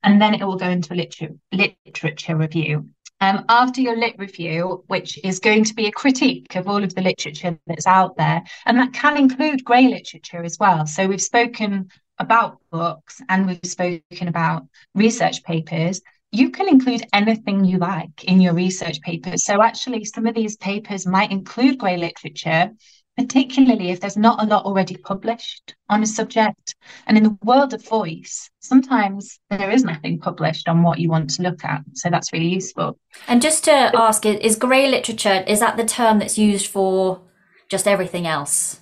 And 0.03 0.21
then 0.21 0.35
it 0.35 0.45
will 0.45 0.57
go 0.57 0.69
into 0.69 0.93
a 0.93 0.97
literature, 0.97 1.35
literature 1.51 2.37
review. 2.37 2.91
Um, 3.25 3.47
after 3.49 3.81
your 3.81 3.97
lit 3.97 4.17
review, 4.19 4.85
which 4.89 5.19
is 5.25 5.41
going 5.41 5.65
to 5.65 5.75
be 5.75 5.87
a 5.87 5.93
critique 5.93 6.57
of 6.57 6.69
all 6.69 6.85
of 6.85 6.95
the 6.95 7.01
literature 7.01 7.59
that's 7.67 7.87
out 7.87 8.19
there, 8.19 8.43
and 8.67 8.79
that 8.79 8.93
can 8.93 9.17
include 9.17 9.65
grey 9.65 9.89
literature 9.89 10.45
as 10.45 10.59
well. 10.61 10.87
So, 10.87 11.07
we've 11.07 11.23
spoken 11.23 11.89
about 12.19 12.59
books 12.71 13.23
and 13.31 13.47
we've 13.47 13.61
spoken 13.65 14.29
about 14.29 14.67
research 14.95 15.43
papers 15.43 16.01
you 16.31 16.51
can 16.51 16.69
include 16.69 17.07
anything 17.13 17.65
you 17.65 17.79
like 17.79 18.25
in 18.25 18.41
your 18.41 18.55
research 18.55 19.01
papers. 19.03 19.45
So, 19.45 19.63
actually, 19.63 20.05
some 20.05 20.27
of 20.27 20.35
these 20.35 20.57
papers 20.57 21.07
might 21.07 21.31
include 21.31 21.79
grey 21.79 21.97
literature, 21.97 22.73
particularly 23.17 23.91
if 23.91 24.01
there's 24.01 24.17
not 24.17 24.43
a 24.43 24.47
lot 24.47 24.65
already 24.65 24.97
published 24.97 25.75
on 25.89 26.03
a 26.03 26.07
subject. 26.07 26.75
And 27.07 27.17
in 27.17 27.23
the 27.25 27.39
world 27.43 27.75
of 27.75 27.85
voice, 27.85 28.51
sometimes 28.61 29.39
there 29.51 29.71
is 29.71 29.85
nothing 29.85 30.19
published 30.19 30.69
on 30.69 30.83
what 30.83 30.99
you 30.99 31.09
want 31.09 31.31
to 31.31 31.43
look 31.43 31.65
at. 31.65 31.83
So, 31.95 32.11
that's 32.11 32.33
really 32.33 32.49
useful. 32.49 32.99
And 33.29 33.41
just 33.43 33.65
to 33.65 33.73
ask, 33.73 34.27
is 34.27 34.57
grey 34.57 34.89
literature, 34.89 35.45
is 35.47 35.61
that 35.61 35.77
the 35.77 35.85
term 35.85 36.19
that's 36.19 36.39
used 36.39 36.67
for 36.67 37.21
just 37.69 37.87
everything 37.87 38.27
else? 38.27 38.81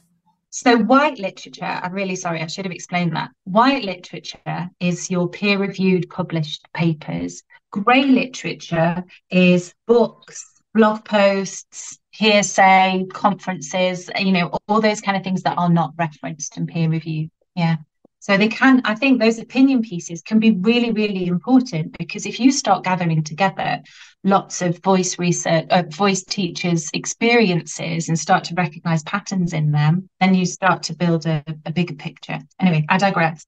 So, 0.55 0.77
white 0.77 1.18
literature, 1.18 1.64
I'm 1.64 1.92
really 1.92 2.14
sorry, 2.14 2.42
I 2.42 2.47
should 2.47 2.66
have 2.66 2.75
explained 2.75 3.16
that. 3.16 3.31
White 3.45 3.85
literature 3.85 4.68
is 4.81 5.11
your 5.11 5.27
peer 5.27 5.59
reviewed 5.59 6.11
published 6.11 6.68
papers. 6.75 7.42
Grey 7.71 8.05
literature 8.05 9.03
is 9.31 9.73
books, 9.87 10.51
blog 10.74 11.04
posts, 11.04 11.98
hearsay, 12.11 13.06
conferences, 13.12 14.11
you 14.18 14.32
know, 14.32 14.58
all 14.68 14.80
those 14.80 15.00
kind 15.00 15.16
of 15.16 15.24
things 15.24 15.42
that 15.42 15.58
are 15.58 15.68
not 15.68 15.92
referenced 15.98 16.56
and 16.56 16.68
peer 16.68 16.88
reviewed. 16.88 17.30
Yeah. 17.54 17.76
So 18.20 18.37
they 18.37 18.46
can, 18.46 18.82
I 18.85 18.94
think 18.94 19.20
those 19.20 19.40
opinion 19.40 19.82
pieces 19.82 20.22
can 20.22 20.38
be 20.38 20.52
really, 20.52 20.92
really 20.92 21.26
important 21.26 21.98
because 21.98 22.24
if 22.24 22.38
you 22.38 22.52
start 22.52 22.85
gathering 22.85 23.24
together 23.24 23.82
lots 24.22 24.62
of 24.62 24.78
voice 24.78 25.18
research, 25.18 25.66
uh, 25.70 25.82
voice 25.88 26.22
teachers' 26.22 26.88
experiences 26.94 28.08
and 28.08 28.16
start 28.16 28.44
to 28.44 28.54
recognize 28.54 29.02
patterns 29.02 29.52
in 29.52 29.72
them, 29.72 30.08
then 30.20 30.37
you 30.37 30.46
start 30.46 30.85
to 30.85 30.94
build 30.94 31.26
a, 31.26 31.42
a 31.66 31.72
bigger 31.72 31.94
picture. 31.94 32.38
Anyway, 32.61 32.87
I 32.88 32.96
digress. 32.96 33.44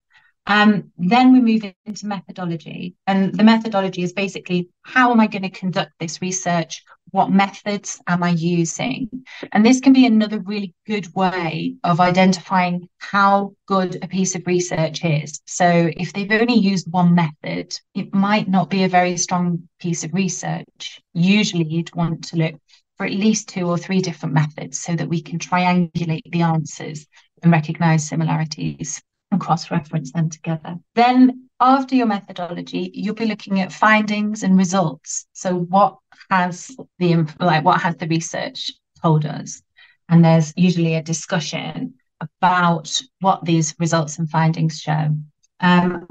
Um, 0.46 0.92
then 0.98 1.32
we 1.32 1.40
move 1.40 1.72
into 1.86 2.06
methodology. 2.06 2.96
And 3.06 3.34
the 3.34 3.44
methodology 3.44 4.02
is 4.02 4.12
basically 4.12 4.68
how 4.82 5.10
am 5.10 5.20
I 5.20 5.26
going 5.26 5.42
to 5.42 5.50
conduct 5.50 5.92
this 5.98 6.20
research? 6.20 6.82
What 7.10 7.30
methods 7.30 8.00
am 8.06 8.22
I 8.22 8.30
using? 8.30 9.08
And 9.52 9.64
this 9.64 9.80
can 9.80 9.92
be 9.92 10.06
another 10.06 10.40
really 10.40 10.74
good 10.86 11.14
way 11.14 11.76
of 11.84 12.00
identifying 12.00 12.88
how 12.98 13.54
good 13.66 14.02
a 14.02 14.08
piece 14.08 14.34
of 14.34 14.46
research 14.46 15.04
is. 15.04 15.40
So 15.46 15.90
if 15.96 16.12
they've 16.12 16.30
only 16.30 16.58
used 16.58 16.90
one 16.90 17.14
method, 17.14 17.78
it 17.94 18.12
might 18.12 18.48
not 18.48 18.68
be 18.68 18.84
a 18.84 18.88
very 18.88 19.16
strong 19.16 19.68
piece 19.78 20.04
of 20.04 20.12
research. 20.12 21.00
Usually 21.14 21.64
you'd 21.64 21.94
want 21.94 22.24
to 22.28 22.36
look 22.36 22.54
for 22.96 23.06
at 23.06 23.12
least 23.12 23.48
two 23.48 23.66
or 23.66 23.78
three 23.78 24.00
different 24.00 24.34
methods 24.34 24.80
so 24.80 24.94
that 24.94 25.08
we 25.08 25.22
can 25.22 25.38
triangulate 25.38 26.30
the 26.30 26.42
answers 26.42 27.06
and 27.42 27.52
recognize 27.52 28.06
similarities 28.06 29.02
and 29.34 29.40
cross 29.40 29.70
reference 29.70 30.12
them 30.12 30.30
together. 30.30 30.76
Then, 30.94 31.48
after 31.60 31.94
your 31.94 32.06
methodology, 32.06 32.90
you'll 32.94 33.14
be 33.14 33.26
looking 33.26 33.60
at 33.60 33.72
findings 33.72 34.42
and 34.42 34.56
results. 34.56 35.26
So, 35.32 35.54
what 35.54 35.98
has 36.30 36.70
the 36.98 37.26
like 37.40 37.64
what 37.64 37.80
has 37.80 37.96
the 37.96 38.06
research 38.06 38.70
told 39.02 39.26
us? 39.26 39.62
And 40.08 40.24
there's 40.24 40.52
usually 40.56 40.94
a 40.94 41.02
discussion 41.02 41.94
about 42.20 43.00
what 43.20 43.44
these 43.44 43.74
results 43.78 44.18
and 44.18 44.30
findings 44.30 44.78
show. 44.78 45.16
Um, 45.60 46.06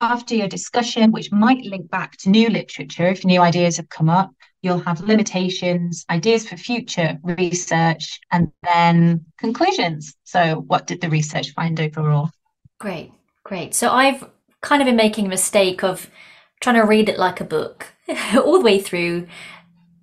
after 0.00 0.34
your 0.34 0.48
discussion, 0.48 1.12
which 1.12 1.32
might 1.32 1.64
link 1.64 1.90
back 1.90 2.16
to 2.18 2.30
new 2.30 2.48
literature 2.48 3.08
if 3.08 3.24
new 3.24 3.40
ideas 3.40 3.76
have 3.78 3.88
come 3.88 4.10
up, 4.10 4.30
you'll 4.62 4.80
have 4.80 5.00
limitations, 5.00 6.04
ideas 6.10 6.48
for 6.48 6.56
future 6.56 7.18
research, 7.22 8.20
and 8.30 8.52
then 8.62 9.24
conclusions. 9.38 10.14
So, 10.24 10.64
what 10.66 10.86
did 10.86 11.00
the 11.00 11.10
research 11.10 11.52
find 11.54 11.80
overall? 11.80 12.30
Great, 12.78 13.12
great. 13.44 13.74
So 13.74 13.90
I've 13.90 14.28
kind 14.60 14.82
of 14.82 14.86
been 14.86 14.96
making 14.96 15.26
a 15.26 15.30
mistake 15.30 15.82
of 15.82 16.10
trying 16.60 16.76
to 16.76 16.82
read 16.82 17.08
it 17.08 17.18
like 17.18 17.40
a 17.40 17.44
book 17.44 17.86
all 18.34 18.58
the 18.58 18.64
way 18.64 18.80
through, 18.80 19.26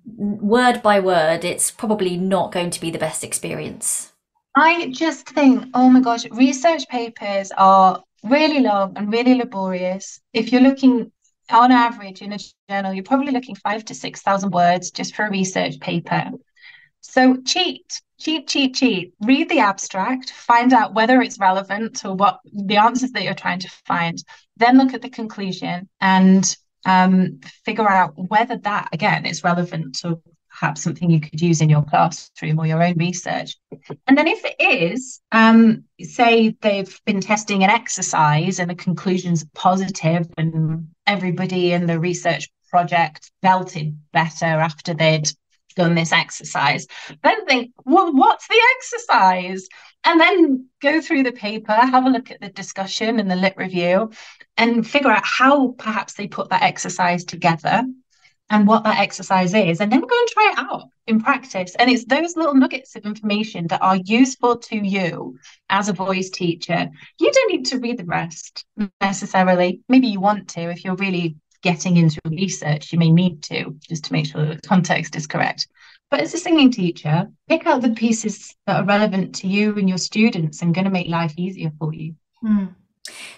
word 0.04 0.82
by 0.82 1.00
word. 1.00 1.44
It's 1.44 1.70
probably 1.70 2.16
not 2.16 2.52
going 2.52 2.70
to 2.70 2.80
be 2.80 2.90
the 2.90 2.98
best 2.98 3.24
experience. 3.24 4.12
I 4.56 4.90
just 4.90 5.28
think, 5.28 5.66
oh 5.74 5.90
my 5.90 6.00
gosh, 6.00 6.24
research 6.30 6.88
papers 6.88 7.52
are 7.58 8.02
really 8.24 8.60
long 8.60 8.96
and 8.96 9.12
really 9.12 9.34
laborious. 9.34 10.20
If 10.32 10.50
you're 10.50 10.62
looking 10.62 11.12
on 11.50 11.72
average 11.72 12.22
in 12.22 12.32
a 12.32 12.38
journal, 12.68 12.92
you're 12.92 13.04
probably 13.04 13.32
looking 13.32 13.54
five 13.54 13.84
to 13.86 13.94
6,000 13.94 14.50
words 14.50 14.90
just 14.90 15.14
for 15.14 15.26
a 15.26 15.30
research 15.30 15.78
paper. 15.80 16.30
So 17.08 17.36
cheat, 17.36 18.02
cheat, 18.18 18.48
cheat, 18.48 18.74
cheat. 18.74 19.14
Read 19.20 19.48
the 19.48 19.60
abstract, 19.60 20.30
find 20.30 20.72
out 20.72 20.92
whether 20.92 21.22
it's 21.22 21.38
relevant 21.38 21.96
to 22.00 22.12
what 22.12 22.40
the 22.52 22.76
answers 22.76 23.12
that 23.12 23.22
you're 23.22 23.34
trying 23.34 23.60
to 23.60 23.70
find. 23.86 24.22
Then 24.56 24.76
look 24.76 24.92
at 24.92 25.02
the 25.02 25.08
conclusion 25.08 25.88
and 26.00 26.56
um, 26.84 27.40
figure 27.64 27.88
out 27.88 28.14
whether 28.16 28.56
that, 28.58 28.88
again, 28.92 29.24
is 29.24 29.44
relevant 29.44 29.98
to 30.00 30.20
perhaps 30.50 30.82
something 30.82 31.10
you 31.10 31.20
could 31.20 31.40
use 31.40 31.60
in 31.60 31.70
your 31.70 31.82
classroom 31.82 32.58
or 32.58 32.66
your 32.66 32.82
own 32.82 32.94
research. 32.96 33.56
And 34.06 34.18
then 34.18 34.26
if 34.26 34.42
it 34.44 34.56
is, 34.58 35.20
um, 35.32 35.84
say 36.00 36.56
they've 36.60 37.00
been 37.04 37.20
testing 37.20 37.62
an 37.62 37.70
exercise 37.70 38.58
and 38.58 38.68
the 38.68 38.74
conclusion's 38.74 39.44
positive 39.54 40.28
and 40.36 40.88
everybody 41.06 41.72
in 41.72 41.86
the 41.86 42.00
research 42.00 42.48
project 42.68 43.30
felt 43.42 43.76
it 43.76 43.94
better 44.12 44.46
after 44.46 44.92
they'd 44.92 45.30
done 45.76 45.94
this 45.94 46.12
exercise. 46.12 46.86
Then 47.22 47.46
think, 47.46 47.72
well, 47.84 48.12
what's 48.12 48.48
the 48.48 48.60
exercise? 48.76 49.68
And 50.04 50.20
then 50.20 50.68
go 50.80 51.00
through 51.00 51.22
the 51.22 51.32
paper, 51.32 51.72
have 51.72 52.06
a 52.06 52.10
look 52.10 52.30
at 52.30 52.40
the 52.40 52.48
discussion 52.48 53.20
and 53.20 53.30
the 53.30 53.36
lit 53.36 53.54
review, 53.56 54.10
and 54.56 54.86
figure 54.86 55.10
out 55.10 55.24
how 55.24 55.68
perhaps 55.78 56.14
they 56.14 56.26
put 56.26 56.50
that 56.50 56.62
exercise 56.62 57.24
together 57.24 57.84
and 58.48 58.66
what 58.66 58.84
that 58.84 59.00
exercise 59.00 59.54
is, 59.54 59.80
and 59.80 59.90
then 59.90 60.00
go 60.00 60.18
and 60.18 60.28
try 60.28 60.52
it 60.52 60.58
out 60.58 60.88
in 61.08 61.20
practice. 61.20 61.74
And 61.78 61.90
it's 61.90 62.04
those 62.04 62.36
little 62.36 62.54
nuggets 62.54 62.94
of 62.94 63.04
information 63.04 63.66
that 63.68 63.82
are 63.82 63.98
useful 64.04 64.58
to 64.58 64.76
you 64.76 65.36
as 65.68 65.88
a 65.88 65.92
voice 65.92 66.30
teacher. 66.30 66.88
You 67.18 67.32
don't 67.32 67.52
need 67.52 67.66
to 67.66 67.80
read 67.80 67.98
the 67.98 68.04
rest 68.04 68.64
necessarily. 69.00 69.80
Maybe 69.88 70.06
you 70.06 70.20
want 70.20 70.48
to 70.50 70.70
if 70.70 70.84
you're 70.84 70.94
really 70.94 71.36
getting 71.66 71.96
into 71.96 72.20
research, 72.26 72.92
you 72.92 72.98
may 72.98 73.10
need 73.10 73.42
to 73.42 73.74
just 73.88 74.04
to 74.04 74.12
make 74.12 74.26
sure 74.26 74.46
the 74.46 74.60
context 74.62 75.16
is 75.16 75.26
correct. 75.26 75.66
But 76.12 76.20
as 76.20 76.32
a 76.32 76.38
singing 76.38 76.70
teacher, 76.70 77.26
pick 77.48 77.66
out 77.66 77.82
the 77.82 77.90
pieces 77.90 78.54
that 78.68 78.76
are 78.76 78.84
relevant 78.84 79.34
to 79.36 79.48
you 79.48 79.76
and 79.76 79.88
your 79.88 79.98
students 79.98 80.62
and 80.62 80.72
going 80.72 80.84
to 80.84 80.92
make 80.92 81.08
life 81.08 81.34
easier 81.36 81.72
for 81.76 81.92
you. 81.92 82.14
Hmm. 82.40 82.66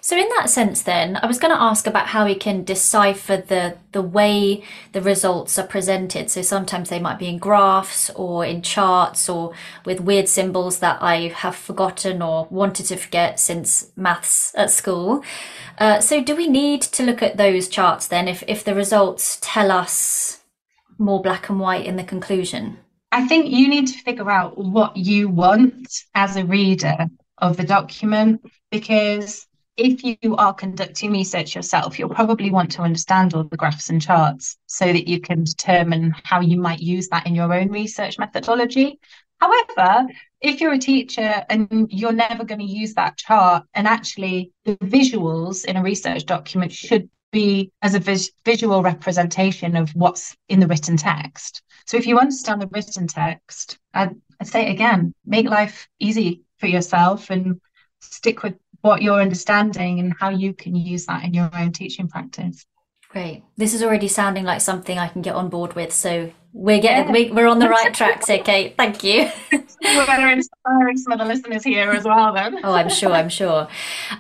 So, 0.01 0.17
in 0.17 0.29
that 0.37 0.51
sense, 0.51 0.83
then, 0.83 1.19
I 1.23 1.27
was 1.27 1.39
going 1.39 1.55
to 1.55 1.61
ask 1.61 1.87
about 1.87 2.09
how 2.09 2.25
we 2.25 2.35
can 2.35 2.65
decipher 2.65 3.37
the 3.37 3.77
the 3.93 4.03
way 4.03 4.63
the 4.93 5.03
results 5.03 5.59
are 5.59 5.67
presented. 5.67 6.31
So, 6.31 6.43
sometimes 6.43 6.89
they 6.89 7.01
might 7.01 7.19
be 7.19 7.29
in 7.29 7.39
graphs 7.39 8.11
or 8.11 8.45
in 8.45 8.63
charts 8.63 9.29
or 9.29 9.53
with 9.85 10.01
weird 10.01 10.29
symbols 10.29 10.79
that 10.79 11.03
I 11.03 11.29
have 11.29 11.57
forgotten 11.57 12.23
or 12.23 12.47
wanted 12.51 12.87
to 12.87 12.97
forget 12.97 13.41
since 13.41 13.91
maths 13.97 14.53
at 14.57 14.71
school. 14.71 15.23
Uh, 15.79 16.01
so, 16.01 16.23
do 16.23 16.37
we 16.37 16.49
need 16.49 16.83
to 16.83 17.03
look 17.03 17.23
at 17.23 17.37
those 17.37 17.69
charts 17.69 18.07
then 18.07 18.29
if 18.29 18.43
if 18.47 18.65
the 18.65 18.75
results 18.75 19.39
tell 19.41 19.71
us 19.71 20.41
more 20.99 21.23
black 21.23 21.49
and 21.49 21.61
white 21.61 21.87
in 21.87 21.97
the 21.97 22.05
conclusion? 22.05 22.79
I 23.11 23.27
think 23.27 23.51
you 23.51 23.69
need 23.69 23.87
to 23.89 23.99
figure 24.03 24.31
out 24.31 24.59
what 24.59 24.97
you 24.97 25.29
want 25.29 25.89
as 26.15 26.37
a 26.37 26.45
reader 26.45 27.07
of 27.39 27.57
the 27.57 27.65
document 27.65 28.43
because 28.71 29.47
if 29.79 30.03
you 30.03 30.35
are 30.37 30.53
conducting 30.53 31.13
research 31.13 31.55
yourself, 31.55 31.99
you'll 31.99 32.09
probably 32.09 32.51
want 32.51 32.73
to 32.73 32.83
understand 32.83 33.33
all 33.33 33.45
the 33.45 33.57
graphs 33.57 33.89
and 33.91 34.03
charts 34.03 34.59
so 34.67 34.87
that 34.87 35.09
you 35.09 35.21
can 35.21 35.45
determine 35.45 36.13
how 36.25 36.41
you 36.41 36.61
might 36.61 36.81
use 36.81 37.09
that 37.09 37.27
in 37.27 37.35
your 37.35 37.55
own 37.55 37.71
research 37.71 38.19
methodology. 38.19 38.99
However, 39.41 40.09
if 40.41 40.61
you're 40.61 40.73
a 40.73 40.79
teacher 40.79 41.45
and 41.49 41.87
you're 41.91 42.13
never 42.13 42.45
going 42.45 42.59
to 42.59 42.67
use 42.67 42.95
that 42.95 43.17
chart, 43.17 43.65
and 43.73 43.87
actually 43.87 44.51
the 44.65 44.77
visuals 44.79 45.65
in 45.65 45.77
a 45.77 45.83
research 45.83 46.27
document 46.27 46.73
should 46.73 47.09
be 47.31 47.71
as 47.81 47.95
a 47.95 48.01
vis- 48.01 48.33
visual 48.45 48.83
representation 48.83 49.77
of 49.77 49.91
what's 49.91 50.37
in 50.49 50.59
the 50.59 50.67
written 50.67 50.97
text. 50.97 51.63
So 51.87 51.97
if 51.97 52.07
you 52.07 52.19
understand 52.19 52.61
the 52.61 52.69
written 52.73 53.07
text, 53.07 53.79
I'd, 53.95 54.17
I'd 54.41 54.49
say 54.49 54.71
again, 54.71 55.15
make 55.25 55.47
life 55.47 55.87
easy 56.01 56.43
for 56.59 56.67
yourself 56.67 57.31
and 57.31 57.61
stick 58.01 58.43
with 58.43 58.55
what 58.81 59.03
you're 59.03 59.21
understanding 59.21 60.01
and 60.01 60.15
how 60.19 60.29
you 60.31 60.53
can 60.53 60.75
use 60.75 61.07
that 61.07 61.25
in 61.25 61.35
your 61.35 61.51
own 61.55 61.73
teaching 61.73 62.09
practice. 62.09 62.67
Great. 63.09 63.43
This 63.57 63.73
is 63.73 63.83
already 63.83 64.09
sounding 64.09 64.45
like 64.45 64.61
something 64.61 64.99
I 64.99 65.09
can 65.09 65.23
get 65.23 65.35
on 65.35 65.49
board 65.49 65.75
with. 65.75 65.93
So 65.93 66.31
we're 66.53 66.81
getting 66.81 67.15
yeah. 67.15 67.33
we, 67.33 67.43
are 67.43 67.47
on 67.47 67.59
the 67.59 67.69
right 67.69 67.95
track, 67.95 68.23
tracks. 68.27 68.31
Okay, 68.31 68.75
thank 68.77 69.03
you. 69.03 69.31
we're 69.51 70.07
better 70.07 70.29
inspiring 70.29 70.97
some 70.99 71.13
of 71.13 71.19
the 71.19 71.25
listeners 71.25 71.65
here 71.65 71.91
as 71.91 72.05
well. 72.05 72.35
Then. 72.35 72.59
oh, 72.63 72.73
I'm 72.73 72.91
sure. 72.91 73.13
I'm 73.13 73.31
sure. 73.31 73.67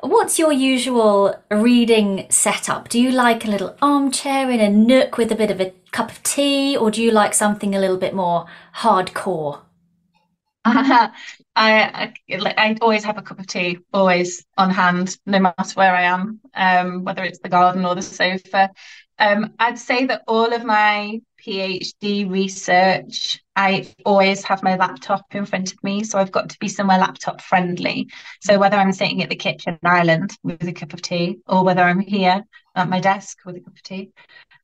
What's 0.00 0.38
your 0.38 0.52
usual 0.52 1.36
reading 1.50 2.26
setup? 2.30 2.88
Do 2.88 3.00
you 3.00 3.10
like 3.10 3.44
a 3.44 3.50
little 3.50 3.76
armchair 3.82 4.50
in 4.50 4.60
a 4.60 4.70
nook 4.70 5.18
with 5.18 5.30
a 5.32 5.36
bit 5.36 5.50
of 5.50 5.60
a 5.60 5.74
cup 5.90 6.10
of 6.10 6.22
tea, 6.22 6.76
or 6.76 6.90
do 6.90 7.02
you 7.02 7.10
like 7.10 7.34
something 7.34 7.74
a 7.74 7.80
little 7.80 7.98
bit 7.98 8.14
more 8.14 8.46
hardcore? 8.76 9.60
I, 10.68 11.10
I, 11.56 12.14
I 12.30 12.76
always 12.80 13.04
have 13.04 13.18
a 13.18 13.22
cup 13.22 13.38
of 13.38 13.46
tea, 13.46 13.78
always 13.92 14.44
on 14.56 14.70
hand, 14.70 15.16
no 15.26 15.38
matter 15.38 15.72
where 15.74 15.94
I 15.94 16.02
am, 16.02 16.40
um, 16.54 17.04
whether 17.04 17.24
it's 17.24 17.38
the 17.40 17.48
garden 17.48 17.84
or 17.84 17.94
the 17.94 18.02
sofa. 18.02 18.70
Um, 19.18 19.54
I'd 19.58 19.78
say 19.78 20.06
that 20.06 20.22
all 20.28 20.52
of 20.52 20.64
my 20.64 21.20
PhD 21.44 22.30
research, 22.30 23.40
I 23.56 23.92
always 24.04 24.44
have 24.44 24.62
my 24.62 24.76
laptop 24.76 25.24
in 25.34 25.46
front 25.46 25.72
of 25.72 25.82
me. 25.82 26.04
So 26.04 26.18
I've 26.18 26.32
got 26.32 26.50
to 26.50 26.58
be 26.58 26.68
somewhere 26.68 26.98
laptop 26.98 27.40
friendly. 27.40 28.10
So 28.40 28.58
whether 28.58 28.76
I'm 28.76 28.92
sitting 28.92 29.22
at 29.22 29.30
the 29.30 29.36
kitchen 29.36 29.78
island 29.82 30.36
with 30.42 30.62
a 30.62 30.72
cup 30.72 30.92
of 30.92 31.02
tea 31.02 31.38
or 31.46 31.64
whether 31.64 31.82
I'm 31.82 32.00
here 32.00 32.44
at 32.74 32.88
my 32.88 33.00
desk 33.00 33.38
with 33.44 33.56
a 33.56 33.60
cup 33.60 33.74
of 33.74 33.82
tea, 33.82 34.10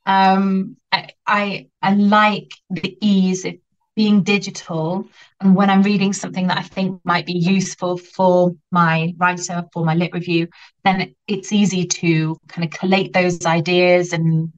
um, 0.06 0.76
I, 0.92 1.10
I, 1.26 1.68
I 1.82 1.94
like 1.94 2.52
the 2.70 2.96
ease 3.00 3.44
of 3.44 3.54
being 3.96 4.22
digital 4.22 5.06
and 5.40 5.54
when 5.54 5.70
i'm 5.70 5.82
reading 5.82 6.12
something 6.12 6.48
that 6.48 6.58
i 6.58 6.62
think 6.62 7.00
might 7.04 7.26
be 7.26 7.32
useful 7.32 7.96
for 7.96 8.54
my 8.70 9.14
writer 9.18 9.64
for 9.72 9.84
my 9.84 9.94
lit 9.94 10.12
review 10.12 10.48
then 10.84 11.14
it's 11.28 11.52
easy 11.52 11.86
to 11.86 12.36
kind 12.48 12.64
of 12.64 12.78
collate 12.78 13.12
those 13.12 13.46
ideas 13.46 14.12
and 14.12 14.52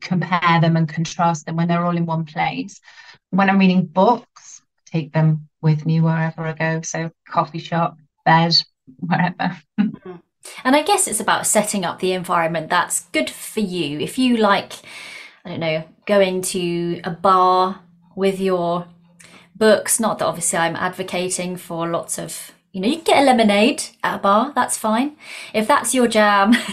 compare 0.00 0.60
them 0.60 0.76
and 0.76 0.88
contrast 0.88 1.46
them 1.46 1.56
when 1.56 1.68
they're 1.68 1.84
all 1.84 1.96
in 1.96 2.06
one 2.06 2.24
place. 2.24 2.80
When 3.30 3.50
i'm 3.50 3.58
reading 3.58 3.86
books 3.86 4.62
take 4.86 5.12
them 5.12 5.48
with 5.60 5.84
me 5.84 6.00
wherever 6.00 6.42
i 6.42 6.52
go 6.52 6.82
so 6.82 7.10
coffee 7.28 7.58
shop 7.58 7.96
bed 8.24 8.54
wherever 9.00 9.58
mm-hmm. 9.80 10.12
and 10.62 10.76
i 10.76 10.82
guess 10.82 11.08
it's 11.08 11.20
about 11.20 11.46
setting 11.46 11.84
up 11.84 11.98
the 11.98 12.12
environment 12.12 12.70
that's 12.70 13.00
good 13.06 13.28
for 13.28 13.60
you. 13.60 13.98
If 13.98 14.18
you 14.18 14.36
like 14.36 14.74
i 15.44 15.50
don't 15.50 15.60
know 15.60 15.84
going 16.06 16.42
to 16.42 17.00
a 17.02 17.10
bar 17.10 17.80
with 18.16 18.40
your 18.40 18.86
books. 19.54 20.00
Not 20.00 20.18
that 20.18 20.26
obviously 20.26 20.58
I'm 20.58 20.76
advocating 20.76 21.56
for 21.56 21.88
lots 21.88 22.18
of, 22.18 22.52
you 22.72 22.80
know, 22.80 22.88
you 22.88 22.96
can 22.96 23.04
get 23.04 23.22
a 23.22 23.26
lemonade 23.26 23.84
at 24.02 24.16
a 24.16 24.18
bar, 24.18 24.52
that's 24.54 24.76
fine. 24.76 25.16
If 25.52 25.66
that's 25.66 25.94
your 25.94 26.08
jam, 26.08 26.52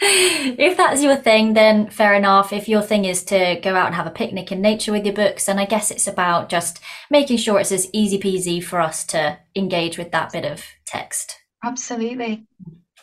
if 0.00 0.76
that's 0.76 1.02
your 1.02 1.16
thing, 1.16 1.54
then 1.54 1.88
fair 1.90 2.14
enough. 2.14 2.52
If 2.52 2.68
your 2.68 2.82
thing 2.82 3.04
is 3.04 3.22
to 3.24 3.60
go 3.62 3.74
out 3.74 3.86
and 3.86 3.94
have 3.94 4.06
a 4.06 4.10
picnic 4.10 4.50
in 4.50 4.60
nature 4.60 4.92
with 4.92 5.04
your 5.04 5.14
books, 5.14 5.46
then 5.46 5.58
I 5.58 5.64
guess 5.64 5.90
it's 5.90 6.06
about 6.06 6.48
just 6.48 6.80
making 7.10 7.36
sure 7.36 7.60
it's 7.60 7.72
as 7.72 7.88
easy 7.92 8.18
peasy 8.18 8.62
for 8.62 8.80
us 8.80 9.04
to 9.06 9.38
engage 9.54 9.98
with 9.98 10.10
that 10.12 10.32
bit 10.32 10.44
of 10.44 10.64
text. 10.86 11.38
Absolutely. 11.64 12.46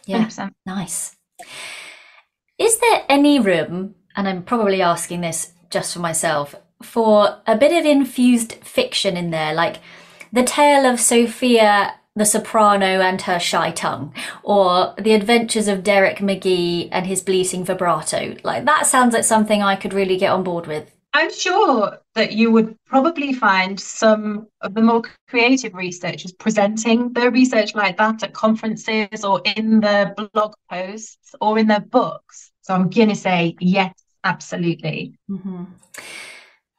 Yeah. 0.05 0.25
100%. 0.25 0.51
Nice. 0.65 1.15
Is 2.57 2.77
there 2.79 3.05
any 3.07 3.39
room, 3.39 3.95
and 4.15 4.27
I'm 4.27 4.43
probably 4.43 4.81
asking 4.81 5.21
this 5.21 5.53
just 5.69 5.93
for 5.93 5.99
myself, 5.99 6.55
for 6.81 7.39
a 7.45 7.57
bit 7.57 7.77
of 7.77 7.85
infused 7.85 8.53
fiction 8.55 9.17
in 9.17 9.31
there, 9.31 9.53
like 9.53 9.77
the 10.31 10.43
tale 10.43 10.85
of 10.85 10.99
Sophia 10.99 11.95
the 12.15 12.25
soprano 12.25 12.99
and 12.99 13.21
her 13.21 13.39
shy 13.39 13.71
tongue, 13.71 14.13
or 14.43 14.93
the 14.99 15.13
adventures 15.13 15.69
of 15.69 15.83
Derek 15.83 16.17
McGee 16.17 16.89
and 16.91 17.07
his 17.07 17.21
bleating 17.21 17.63
vibrato. 17.63 18.35
Like 18.43 18.65
that 18.65 18.85
sounds 18.85 19.13
like 19.13 19.23
something 19.23 19.61
I 19.61 19.75
could 19.75 19.93
really 19.93 20.17
get 20.17 20.31
on 20.31 20.43
board 20.43 20.67
with. 20.67 20.93
I'm 21.13 21.33
sure 21.33 21.97
that 22.13 22.33
you 22.33 22.51
would 22.51 22.75
probably 22.85 23.33
find 23.33 23.79
some 23.79 24.47
of 24.61 24.75
the 24.75 24.81
more 24.81 25.01
creative 25.27 25.73
researchers 25.73 26.31
presenting 26.33 27.13
their 27.13 27.31
research 27.31 27.73
like 27.73 27.97
that 27.97 28.21
at 28.21 28.33
conferences 28.33 29.23
or 29.23 29.41
in 29.55 29.79
their 29.79 30.13
blog 30.33 30.53
posts 30.69 31.33
or 31.41 31.57
in 31.57 31.67
their 31.67 31.79
books. 31.79 32.51
So 32.61 32.75
I'm 32.75 32.89
going 32.89 33.09
to 33.09 33.15
say 33.15 33.55
yes, 33.59 33.93
Absolutely. 34.23 35.15
Mm-hmm. 35.29 35.65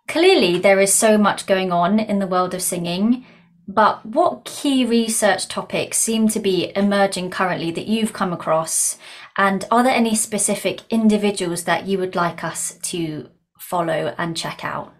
Clearly, 0.08 0.58
there 0.58 0.80
is 0.80 0.92
so 0.92 1.16
much 1.16 1.46
going 1.46 1.70
on 1.72 2.00
in 2.00 2.18
the 2.18 2.26
world 2.26 2.52
of 2.52 2.62
singing, 2.62 3.24
but 3.68 4.04
what 4.04 4.44
key 4.44 4.84
research 4.84 5.46
topics 5.46 5.98
seem 5.98 6.28
to 6.28 6.40
be 6.40 6.72
emerging 6.74 7.30
currently 7.30 7.70
that 7.70 7.86
you've 7.86 8.12
come 8.12 8.32
across? 8.32 8.98
And 9.36 9.64
are 9.70 9.84
there 9.84 9.94
any 9.94 10.16
specific 10.16 10.80
individuals 10.90 11.64
that 11.64 11.86
you 11.86 11.98
would 11.98 12.16
like 12.16 12.42
us 12.42 12.76
to 12.82 13.28
follow 13.58 14.14
and 14.18 14.36
check 14.36 14.64
out? 14.64 14.92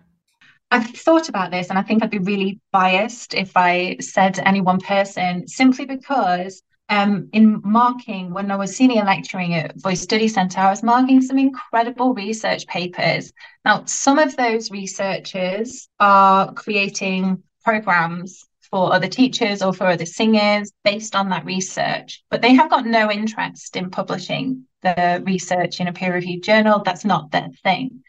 I've 0.71 0.87
thought 0.87 1.29
about 1.29 1.51
this 1.51 1.69
and 1.69 1.79
I 1.79 1.83
think 1.83 2.03
I'd 2.03 2.11
be 2.11 2.19
really 2.19 2.61
biased 2.71 3.35
if 3.35 3.57
I 3.57 3.97
said 4.01 4.39
any 4.39 4.61
one 4.61 4.79
person 4.79 5.49
simply 5.49 5.85
because 5.85 6.63
um, 6.91 7.29
in 7.33 7.63
marking, 7.65 8.33
when 8.33 8.51
I 8.51 8.57
was 8.57 8.77
senior 8.77 9.05
lecturing 9.05 9.55
at 9.55 9.81
Voice 9.81 10.01
Study 10.01 10.27
Centre, 10.27 10.59
I 10.59 10.71
was 10.71 10.83
marking 10.83 11.23
some 11.23 11.39
incredible 11.39 12.15
research 12.15 12.67
papers. 12.67 13.33
Now, 13.65 13.85
some 13.85 14.19
of 14.19 14.37
those 14.37 14.73
researchers 14.73 15.89
are 16.01 16.53
creating 16.53 17.43
programs 17.65 18.45
for 18.71 18.93
other 18.93 19.09
teachers 19.09 19.63
or 19.63 19.73
for 19.73 19.87
other 19.87 20.07
singers 20.07 20.73
based 20.85 21.15
on 21.15 21.29
that 21.31 21.45
research, 21.45 22.25
but 22.29 22.43
they 22.43 22.55
have 22.55 22.71
got 22.71 22.87
no 22.87 23.11
interest 23.11 23.77
in 23.77 23.91
publishing 23.91 24.65
the 24.83 25.23
research 25.25 25.81
in 25.81 25.89
a 25.89 25.93
peer 25.93 26.13
reviewed 26.13 26.43
journal. 26.43 26.83
That's 26.85 27.05
not 27.05 27.31
their 27.31 27.51
thing. 27.63 28.03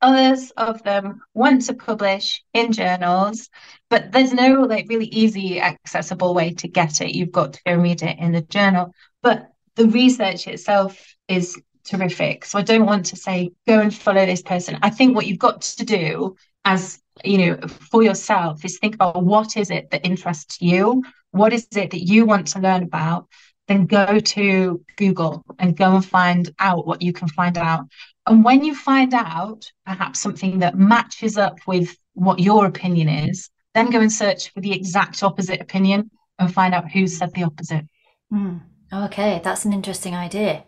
Others 0.00 0.52
of 0.52 0.82
them 0.84 1.20
want 1.34 1.62
to 1.66 1.74
publish 1.74 2.42
in 2.54 2.72
journals, 2.72 3.48
but 3.90 4.12
there's 4.12 4.32
no 4.32 4.62
like 4.62 4.86
really 4.88 5.06
easy 5.06 5.60
accessible 5.60 6.34
way 6.34 6.54
to 6.54 6.68
get 6.68 7.00
it. 7.00 7.16
You've 7.16 7.32
got 7.32 7.54
to 7.54 7.60
go 7.66 7.74
read 7.74 8.02
it 8.02 8.18
in 8.18 8.32
the 8.32 8.42
journal. 8.42 8.94
But 9.22 9.50
the 9.74 9.88
research 9.88 10.46
itself 10.46 11.16
is 11.26 11.60
terrific. 11.84 12.44
So 12.44 12.58
I 12.58 12.62
don't 12.62 12.86
want 12.86 13.06
to 13.06 13.16
say 13.16 13.50
go 13.66 13.80
and 13.80 13.94
follow 13.94 14.24
this 14.24 14.42
person. 14.42 14.78
I 14.82 14.90
think 14.90 15.16
what 15.16 15.26
you've 15.26 15.38
got 15.38 15.62
to 15.62 15.84
do 15.84 16.36
as 16.64 17.00
you 17.24 17.38
know 17.38 17.68
for 17.68 18.02
yourself 18.02 18.64
is 18.64 18.78
think 18.78 18.94
about 18.94 19.24
what 19.24 19.56
is 19.56 19.70
it 19.70 19.90
that 19.90 20.06
interests 20.06 20.60
you? 20.60 21.02
What 21.30 21.52
is 21.52 21.66
it 21.74 21.90
that 21.90 22.06
you 22.06 22.26
want 22.26 22.48
to 22.48 22.60
learn 22.60 22.82
about? 22.84 23.26
Then 23.66 23.86
go 23.86 24.18
to 24.18 24.84
Google 24.96 25.44
and 25.58 25.76
go 25.76 25.96
and 25.96 26.04
find 26.04 26.50
out 26.58 26.86
what 26.86 27.02
you 27.02 27.12
can 27.12 27.28
find 27.28 27.58
out. 27.58 27.86
And 28.28 28.44
when 28.44 28.64
you 28.64 28.74
find 28.74 29.14
out 29.14 29.70
perhaps 29.86 30.20
something 30.20 30.58
that 30.60 30.78
matches 30.78 31.38
up 31.38 31.58
with 31.66 31.96
what 32.14 32.38
your 32.38 32.66
opinion 32.66 33.08
is, 33.08 33.50
then 33.74 33.90
go 33.90 34.00
and 34.00 34.12
search 34.12 34.50
for 34.50 34.60
the 34.60 34.72
exact 34.72 35.22
opposite 35.22 35.60
opinion 35.60 36.10
and 36.38 36.52
find 36.52 36.74
out 36.74 36.90
who 36.90 37.06
said 37.06 37.32
the 37.34 37.44
opposite. 37.44 37.84
Mm. 38.32 38.60
Okay, 38.92 39.40
that's 39.44 39.64
an 39.64 39.72
interesting 39.72 40.14
idea. 40.14 40.64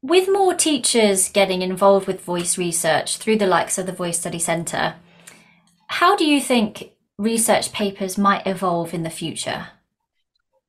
With 0.00 0.28
more 0.30 0.54
teachers 0.54 1.28
getting 1.28 1.62
involved 1.62 2.06
with 2.06 2.20
voice 2.20 2.56
research 2.56 3.16
through 3.16 3.38
the 3.38 3.46
likes 3.46 3.78
of 3.78 3.86
the 3.86 3.92
Voice 3.92 4.20
Study 4.20 4.38
Centre, 4.38 4.94
how 5.88 6.16
do 6.16 6.24
you 6.24 6.40
think 6.40 6.92
research 7.18 7.72
papers 7.72 8.16
might 8.16 8.46
evolve 8.46 8.94
in 8.94 9.02
the 9.02 9.10
future? 9.10 9.68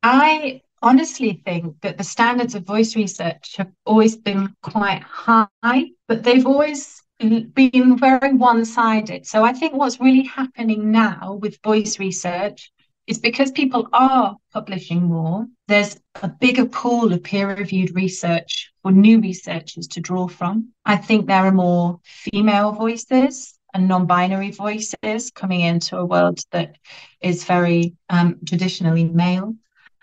I 0.02 0.62
honestly 0.81 1.41
think 1.45 1.81
that 1.81 1.97
the 1.97 2.03
standards 2.03 2.55
of 2.55 2.65
voice 2.65 2.95
research 2.95 3.55
have 3.57 3.71
always 3.85 4.15
been 4.15 4.55
quite 4.61 5.01
high, 5.03 5.85
but 6.07 6.23
they've 6.23 6.45
always 6.45 7.01
been 7.19 7.97
very 7.97 8.33
one 8.33 8.63
sided. 8.65 9.25
So 9.25 9.43
I 9.43 9.53
think 9.53 9.73
what's 9.73 9.99
really 9.99 10.23
happening 10.23 10.91
now 10.91 11.37
with 11.41 11.61
voice 11.63 11.99
research 11.99 12.71
is 13.07 13.17
because 13.17 13.51
people 13.51 13.87
are 13.91 14.37
publishing 14.53 15.03
more, 15.03 15.47
there's 15.67 15.99
a 16.21 16.27
bigger 16.27 16.65
pool 16.65 17.11
of 17.11 17.23
peer 17.23 17.55
reviewed 17.55 17.95
research 17.95 18.71
for 18.83 18.91
new 18.91 19.19
researchers 19.19 19.87
to 19.87 19.99
draw 19.99 20.27
from. 20.27 20.69
I 20.85 20.95
think 20.95 21.25
there 21.25 21.45
are 21.45 21.51
more 21.51 21.99
female 22.03 22.71
voices 22.71 23.57
and 23.73 23.87
non 23.87 24.05
binary 24.05 24.51
voices 24.51 25.31
coming 25.31 25.61
into 25.61 25.97
a 25.97 26.05
world 26.05 26.39
that 26.51 26.75
is 27.19 27.43
very 27.45 27.95
um, 28.09 28.37
traditionally 28.45 29.05
male. 29.05 29.55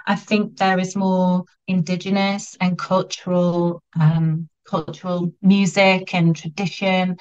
I 0.07 0.15
think 0.15 0.57
there 0.57 0.79
is 0.79 0.95
more 0.97 1.45
indigenous 1.67 2.57
and 2.61 2.79
cultural 2.79 3.83
um, 4.01 4.49
cultural 4.67 5.33
music 5.43 6.15
and 6.15 6.35
tradition 6.35 7.17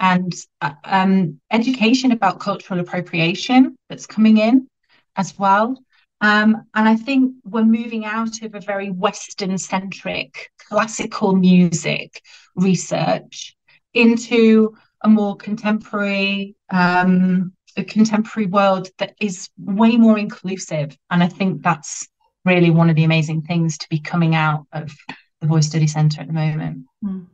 and 0.00 0.32
uh, 0.60 0.72
um, 0.84 1.40
education 1.50 2.12
about 2.12 2.40
cultural 2.40 2.80
appropriation 2.80 3.76
that's 3.88 4.06
coming 4.06 4.38
in 4.38 4.68
as 5.16 5.38
well. 5.38 5.76
Um, 6.20 6.64
and 6.74 6.88
I 6.88 6.96
think 6.96 7.34
we're 7.44 7.64
moving 7.64 8.04
out 8.04 8.42
of 8.42 8.54
a 8.54 8.60
very 8.60 8.90
Western 8.90 9.56
centric 9.58 10.50
classical 10.68 11.34
music 11.34 12.20
research 12.56 13.56
into 13.94 14.74
a 15.02 15.08
more 15.08 15.36
contemporary, 15.36 16.56
um, 16.70 17.52
a 17.76 17.84
contemporary 17.84 18.46
world 18.48 18.88
that 18.98 19.14
is 19.20 19.48
way 19.56 19.96
more 19.96 20.18
inclusive. 20.18 20.96
And 21.10 21.22
I 21.22 21.28
think 21.28 21.62
that's 21.62 22.08
really 22.44 22.70
one 22.70 22.90
of 22.90 22.96
the 22.96 23.04
amazing 23.04 23.42
things 23.42 23.78
to 23.78 23.88
be 23.88 24.00
coming 24.00 24.34
out 24.34 24.66
of 24.72 24.92
the 25.40 25.46
Voice 25.46 25.66
Study 25.66 25.86
Centre 25.86 26.20
at 26.20 26.26
the 26.26 26.32
moment. 26.32 26.86
Mm. 27.04 27.26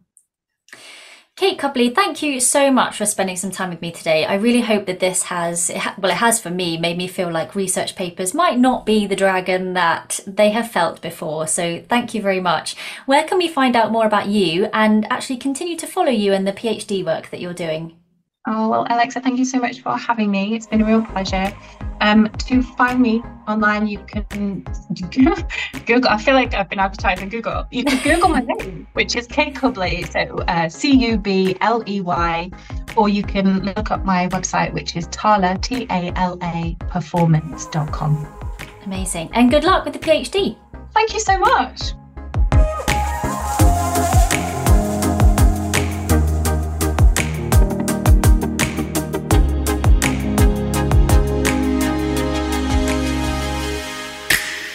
Kate 1.37 1.59
Cubley, 1.59 1.91
thank 1.91 2.23
you 2.23 2.39
so 2.39 2.71
much 2.71 2.97
for 2.97 3.05
spending 3.05 3.35
some 3.35 3.51
time 3.51 3.71
with 3.71 3.81
me 3.81 3.91
today. 3.91 4.25
I 4.25 4.35
really 4.35 4.61
hope 4.61 4.87
that 4.87 5.01
this 5.01 5.25
has, 5.25 5.69
well, 5.99 6.13
it 6.13 6.19
has 6.19 6.41
for 6.41 6.51
me, 6.51 6.77
made 6.77 6.97
me 6.97 7.09
feel 7.09 7.29
like 7.29 7.57
research 7.57 7.97
papers 7.97 8.35
might 8.35 8.57
not 8.57 8.87
be 8.87 9.05
the 9.09 9.17
dragon 9.17 9.73
that 9.73 10.21
they 10.29 10.51
have 10.51 10.71
felt 10.71 11.03
before. 11.03 11.49
So 11.49 11.83
thank 11.89 12.15
you 12.15 12.23
very 12.23 12.39
much. 12.39 12.77
Where 13.07 13.25
can 13.25 13.39
we 13.39 13.49
find 13.49 13.75
out 13.75 13.91
more 13.91 14.07
about 14.07 14.29
you 14.29 14.67
and 14.73 15.11
actually 15.11 15.39
continue 15.39 15.77
to 15.79 15.89
follow 15.89 16.13
you 16.13 16.33
and 16.33 16.47
the 16.47 16.53
PhD 16.53 17.05
work 17.05 17.31
that 17.31 17.41
you're 17.41 17.53
doing? 17.53 17.97
Oh, 18.47 18.69
well, 18.69 18.87
Alexa, 18.91 19.21
thank 19.21 19.39
you 19.39 19.45
so 19.47 19.59
much 19.59 19.81
for 19.81 19.97
having 19.97 20.31
me. 20.31 20.55
It's 20.55 20.67
been 20.67 20.83
a 20.83 20.85
real 20.85 21.03
pleasure. 21.03 21.51
Um, 22.03 22.29
to 22.29 22.63
find 22.63 23.01
me 23.01 23.23
online, 23.49 23.87
you 23.87 23.99
can 24.01 24.61
Google. 25.87 26.11
I 26.11 26.19
feel 26.19 26.35
like 26.35 26.53
I've 26.53 26.69
been 26.69 26.79
advertising 26.79 27.31
Google. 27.31 27.67
You 27.71 27.85
can 27.85 28.03
Google 28.03 28.29
my 28.29 28.41
name, 28.41 28.87
which 28.93 29.17
is 29.17 29.27
Kate 29.27 29.55
Cubley, 29.55 30.03
so 30.03 30.37
uh, 30.49 30.69
C 30.69 30.95
U 30.95 31.17
B 31.17 31.57
L 31.63 31.83
E 31.87 32.03
Y, 32.03 32.51
or 32.97 33.09
you 33.09 33.23
can 33.23 33.63
look 33.63 33.91
up 33.91 34.05
my 34.05 34.29
website, 34.29 34.75
which 34.75 34.95
is 34.95 35.07
Tala, 35.07 35.57
T 35.59 35.87
A 35.89 36.13
L 36.17 36.37
A, 36.43 36.77
performance.com. 36.91 38.27
Amazing. 38.85 39.31
And 39.33 39.51
good 39.51 39.65
luck 39.65 39.87
with 39.87 39.95
the 39.95 40.01
PhD. 40.01 40.59
Thank 40.93 41.15
you 41.15 41.21
so 41.21 41.39
much. 41.39 41.95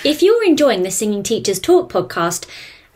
If 0.10 0.24
you're 0.24 0.44
enjoying 0.44 0.82
the 0.82 0.90
Singing 0.90 1.22
Teachers 1.22 1.60
Talk 1.60 1.94
podcast, 1.94 2.48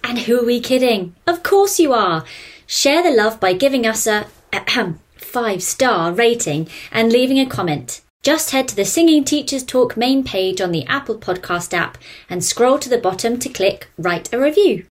and 0.04 0.17
who 0.17 0.41
are 0.41 0.45
we 0.47 0.60
kidding? 0.60 1.13
Of 1.28 1.43
course 1.43 1.80
you 1.80 1.93
are. 1.93 2.26
Share 2.65 3.04
the 3.04 3.12
love 3.12 3.39
by 3.39 3.54
giving 3.54 3.86
us 3.86 4.08
a 4.08 4.26
five 5.17 5.62
star 5.62 6.12
rating 6.12 6.67
and 6.91 7.12
leaving 7.12 7.39
a 7.39 7.45
comment. 7.45 8.02
Just 8.23 8.49
head 8.49 8.67
to 8.69 8.76
the 8.76 8.84
Singing 8.84 9.23
Teachers 9.23 9.63
Talk 9.63 9.95
main 9.95 10.23
page 10.23 10.60
on 10.60 10.71
the 10.71 10.88
Apple 10.88 11.19
Podcast 11.19 11.71
app 11.71 11.99
and 12.32 12.43
scroll 12.43 12.80
to 12.80 12.89
the 12.89 12.97
bottom 12.97 13.38
to 13.38 13.47
click 13.47 13.91
Write 13.95 14.34
a 14.34 14.39
Review. 14.39 14.88